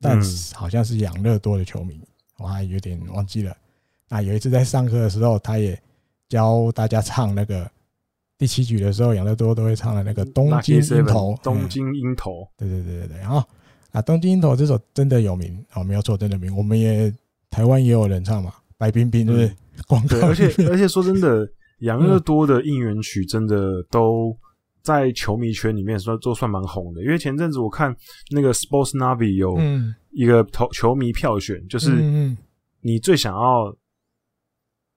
[0.00, 2.00] 但是好像是养乐多的球迷，
[2.38, 3.56] 我还有点忘记了。
[4.14, 5.76] 那有一次在上课的时候，他也
[6.28, 7.68] 教大家唱那个。
[8.36, 11.34] 第七局的时候，养乐多都会唱的那个《东京鹰头》。
[11.42, 13.16] 东京鹰头，对对对对对。
[13.18, 13.38] 然后
[13.90, 16.56] 啊，《东京鹰头》这首真的有名哦，没有错，真的有名。
[16.56, 17.12] 我们也
[17.48, 19.52] 台湾也有人唱嘛，白冰冰对不对？
[19.88, 20.28] 广告。
[20.28, 21.48] 而且而且说真的，
[21.80, 24.36] 养乐多的应援曲真的都
[24.82, 27.02] 在球迷圈里面算都算蛮红的。
[27.02, 27.94] 因为前阵子我看
[28.30, 29.56] 那个 Sports Navi 有
[30.10, 32.36] 一个投球迷票选，就是
[32.80, 33.74] 你最想要，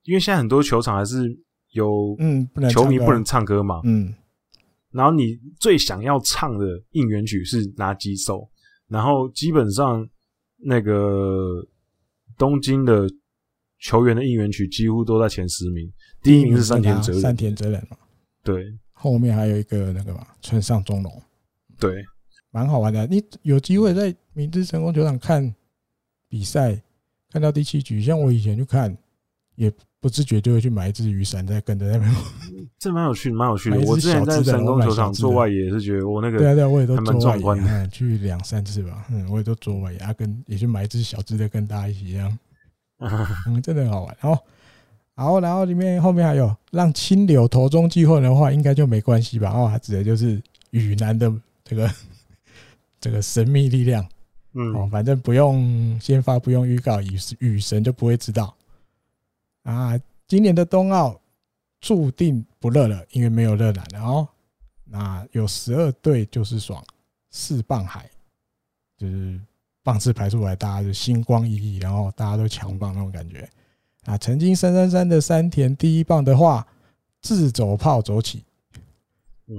[0.08, 1.40] 因为现在很多球场还是。
[1.74, 3.82] 有嗯，球迷不能唱歌嘛？
[3.84, 4.12] 嗯，
[4.90, 8.50] 然后你最想要唱的应援曲是哪几首？
[8.88, 10.08] 然后基本上
[10.56, 11.62] 那个
[12.36, 13.08] 东京的
[13.80, 15.92] 球员的应援曲几乎都在前十名，
[16.24, 17.98] 第一名是山田哲人，山田哲人嘛。
[18.44, 21.22] 对，后面还有一个那个嘛，村上宗隆。
[21.78, 22.04] 对，
[22.50, 23.06] 蛮好玩的。
[23.06, 25.54] 你有机会在明治神宫球场看
[26.30, 26.82] 比赛，
[27.30, 28.98] 看到第七局，像我以前去看
[29.56, 29.72] 也。
[30.00, 32.16] 不自觉就会去买一支雨伞，在跟着那边。
[32.78, 33.80] 这蛮有趣，蛮有趣的。
[33.82, 39.06] 我之前在成功球场做外野，也是觉得我那个对啊对啊，我也都做外野，嗯，去两三次吧。
[39.10, 42.38] 嗯，我也都做外野，啊，跟也去买一支小只的，跟大家一起这样。
[43.00, 44.18] 嗯，真的很好玩。
[44.22, 44.44] 然后，
[45.16, 49.50] 然后，然后里面后面还有让清流投中继后的话，应该就没关系吧？
[49.50, 51.34] 哦，他指的就是雨男的
[51.64, 51.92] 这个
[53.02, 54.06] 这个神秘力量。
[54.54, 58.54] 嗯，哦，反正不用先发，不用预告，雨雨神就不会知道。
[59.68, 60.00] 啊，
[60.30, 61.20] 今年的冬奥
[61.82, 64.28] 注定不热了，因为没有热男了哦。
[64.86, 66.82] 那有十二队就是爽，
[67.32, 68.10] 四棒海，
[68.98, 69.38] 就是
[69.84, 73.48] 棒次排出来，大家就星光熠熠，然后大家都强棒那种感觉。
[74.06, 76.66] 啊，曾经三三三的山田第一棒的话，
[77.22, 78.46] 自走炮走起。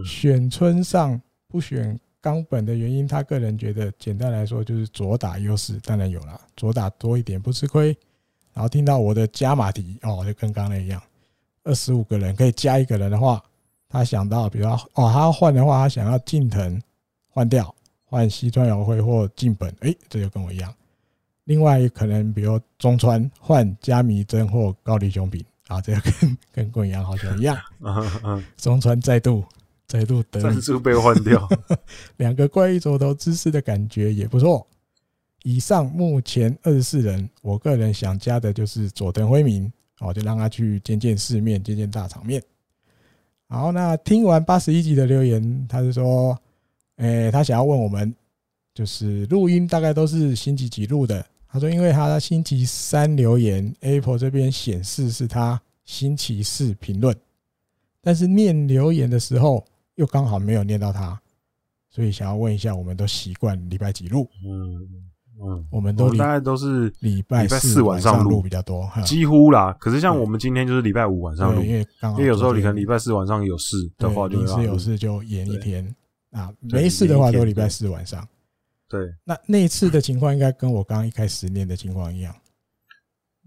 [0.06, 7.94] 选村上不选冈本的原因，他个人觉得，简单来说就是左打优势，当然有了，左打多一点不吃亏。
[8.58, 11.00] 然后听到我的加码题哦，就跟刚刚那一样，
[11.62, 13.40] 二十五个人可以加一个人的话，
[13.88, 16.82] 他想到，比如说哦，他要换的话，他想要近藤
[17.28, 17.72] 换掉，
[18.04, 20.74] 换西川遥辉或近本，哎，这就跟我一样。
[21.44, 27.56] 另外可能比如中川换加弥真或高梨雄平啊，这个 跟跟滚阳好像一样。
[28.58, 29.44] 中川再度
[29.86, 31.48] 再度得再度被换掉，
[32.18, 34.66] 两个怪异左投姿势的感觉也不错。
[35.44, 42.42] 以上目前二十四人，我个人想加的就是佐藤辉明，哦，就让他去见见世面，见见大场面。
[43.48, 46.38] 好，那听完八十一集的留言，他是说，
[46.96, 48.14] 诶，他想要问我们，
[48.74, 51.24] 就是录音大概都是星期几录的？
[51.48, 57.16] 他说，因为他星期三留言，Apple 这边显示是他星期四评论，
[58.02, 61.18] 但是念留言的时候又刚好没有念到他，
[61.88, 64.28] 所以想要问一下，我们都习惯礼拜几录？
[64.44, 65.07] 嗯。
[65.40, 69.72] 嗯，我们都大概都是礼拜四晚上录比较多，几乎啦。
[69.78, 75.94] 可是像我们今天就是礼拜五晚上录，因为因为有时候你可能礼拜四晚上有事的话，就临时有事就延一天
[76.32, 76.52] 啊。
[76.60, 78.26] 没事的话都礼拜四晚上。
[78.88, 82.34] 对，那那次的情况应该跟我刚刚一开始念的情况一样。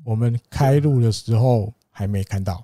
[0.06, 2.64] 我们开录的时候还没看到，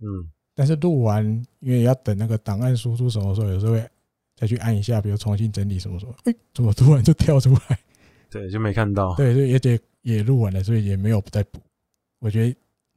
[0.00, 1.24] 嗯，但是录完
[1.60, 3.88] 因为要等那个档案输出什么时候，有时候会
[4.34, 7.78] 再去按一下，比如重新整理什么什么，哎，怎么突然就跳出来？
[8.30, 9.14] 对，就没看到。
[9.14, 11.60] 对，所以也得也录完了，所以也没有再补。
[12.18, 12.56] 我觉得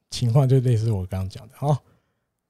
[0.10, 1.80] 情况就类似我刚刚讲的哈。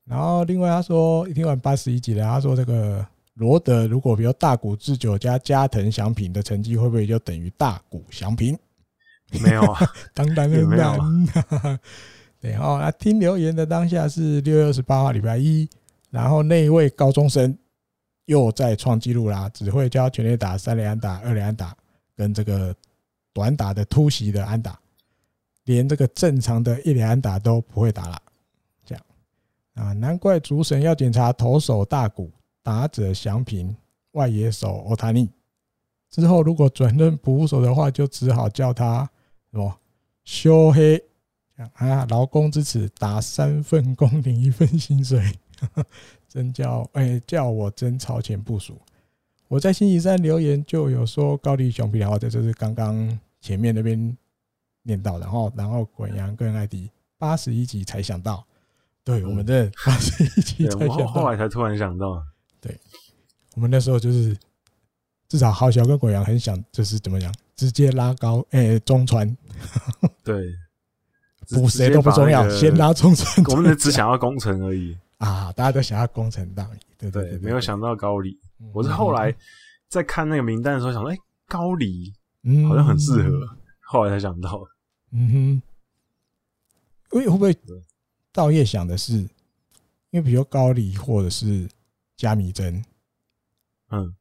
[0.06, 3.06] 然后另外他说，一听完八十一集了，他说这个
[3.36, 8.58] 罗德如果比如大谷智久加加藤祥平的成绩会不会就等于大谷祥平？
[9.44, 9.80] 没有啊，
[10.14, 11.80] 当然了，没有啊。
[12.41, 15.70] 对哦，那听留言的当下是六月二十八号礼拜一，
[16.10, 17.56] 然后那一位高中生
[18.26, 21.78] 又在创纪录啦，只会教全垒打、三垒安打、二垒安打，
[22.22, 22.76] 跟这个
[23.34, 24.80] 短打的突袭的安打，
[25.64, 28.22] 连这个正常的一连安打都不会打了。
[28.85, 29.03] 这样
[29.73, 32.31] 啊，难怪主审要检查投手大谷、
[32.61, 33.76] 打者祥平、
[34.11, 35.27] 外野手欧塔尼。
[36.11, 39.10] 之后如果转任捕手的话，就只好叫他
[39.52, 39.76] 什么
[40.23, 41.03] 修黑。
[41.73, 42.07] 啊！
[42.10, 45.23] 劳工之耻，打三份工领一份薪水，
[46.27, 48.80] 真叫哎、叫我真超前部署。
[49.52, 54.18] 我在星期三留言就有说高丽熊皮的话，这就是刚刚前面那边
[54.84, 58.41] 念到的，然后然后滚阳跟艾迪八十一集才想到，
[59.03, 62.23] 对，我们这八十一集才想到，后来才突然想到，
[62.61, 62.80] 对，
[63.56, 64.34] 我们那时候就是
[65.28, 69.36] 至少豪小跟滚阳很想就是怎么讲，直接拉高哎、欸、中川，
[70.23, 70.56] 对。
[71.49, 73.44] 补谁都不重要，先拉中程。
[73.49, 75.52] 我们只想要攻城而已啊！
[75.52, 78.40] 大家都想要攻城大义，对对对，没有想到高梨。
[78.73, 79.35] 我是后来
[79.88, 81.17] 在看那个名单的时候想说，哎，
[81.47, 82.13] 高梨
[82.67, 84.67] 好像很适合，后来才想到。
[85.11, 85.61] 嗯哼，
[87.11, 87.55] 因为会不会
[88.31, 89.13] 道叶想的是，
[90.11, 91.67] 因为比如高梨或者是
[92.15, 92.83] 加米真，
[93.89, 94.15] 嗯，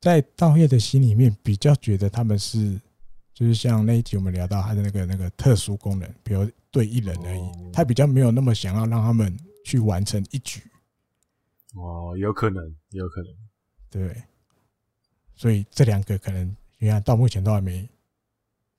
[0.00, 2.80] 在道叶的心里面比较觉得他们是。
[3.36, 10.62] 就是像那一集我们聊到他的那个那个特殊功能，比如对一人而已，他比较没有那么想要让他们去完成一局。
[11.74, 13.30] 哦，有可能，有可能，
[14.00, 14.22] 对。
[15.34, 17.88] 所以这两个可能，你看到目前都还没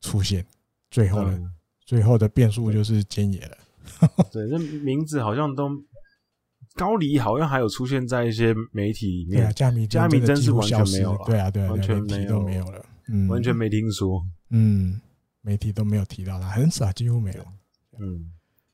[0.02, 0.46] 出现，
[0.90, 1.40] 最后的
[1.86, 3.58] 最后的变数就是菅野了。
[4.32, 5.70] 对，这名字好像都
[6.74, 14.26] 高梨好像还有出现在一些媒体里面，加米加米真是完全没有了，对啊，对啊，完全没都没有了，嗯，完全没听说。
[14.50, 15.00] 嗯，
[15.42, 17.46] 媒体都没有提到他，很少，几乎没有。
[18.00, 18.32] 嗯，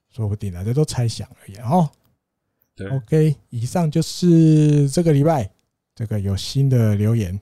[0.09, 1.89] 说不定啊，这都猜想而已哦。
[2.75, 5.52] 对，OK，以上就是这个礼拜
[5.95, 7.39] 这个有新的留言。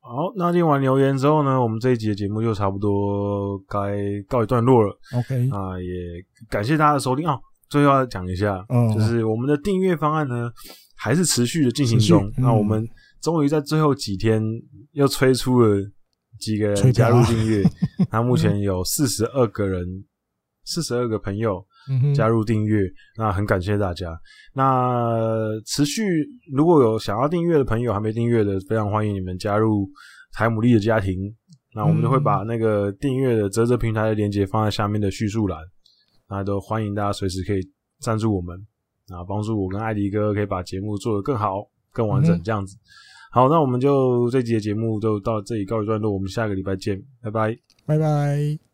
[0.00, 3.96] 好，那念完留言之后呢，我们这一集的节目就差不多该
[4.28, 4.98] 告一段落了。
[5.16, 7.38] OK，啊，也感谢大家的收听啊。
[7.68, 8.64] 最后要讲一下，
[8.94, 10.50] 就是我们的订阅方案呢，
[10.96, 12.30] 还是持续的进行中。
[12.36, 12.86] 那我们
[13.22, 14.42] 终于在最后几天
[14.92, 15.90] 又催出了。
[16.40, 17.62] 几个人加入订阅，
[18.10, 20.04] 那目前有四十二个人，
[20.64, 21.64] 四十二个朋友
[22.14, 22.82] 加入订阅，
[23.16, 24.18] 那很感谢大家。
[24.54, 26.02] 那持续
[26.52, 29.88] 如果有想要订阅的朋友还没订阅的，非常欢迎你们加入
[30.32, 31.34] 台姆利的家庭。
[31.74, 35.58] 那我们就会把那个订阅的啧啧平台的链接放在下面的叙述栏，
[36.30, 37.60] 那都欢迎大家随时可以
[37.98, 38.56] 赞助我们，
[39.08, 42.76] 啊，帮助我跟艾迪哥可以把节目做得更好、更完整这样子。
[43.32, 48.64] 好，那我们就这集的节目就到这里告一段落，我们下个礼拜见，拜拜，拜拜。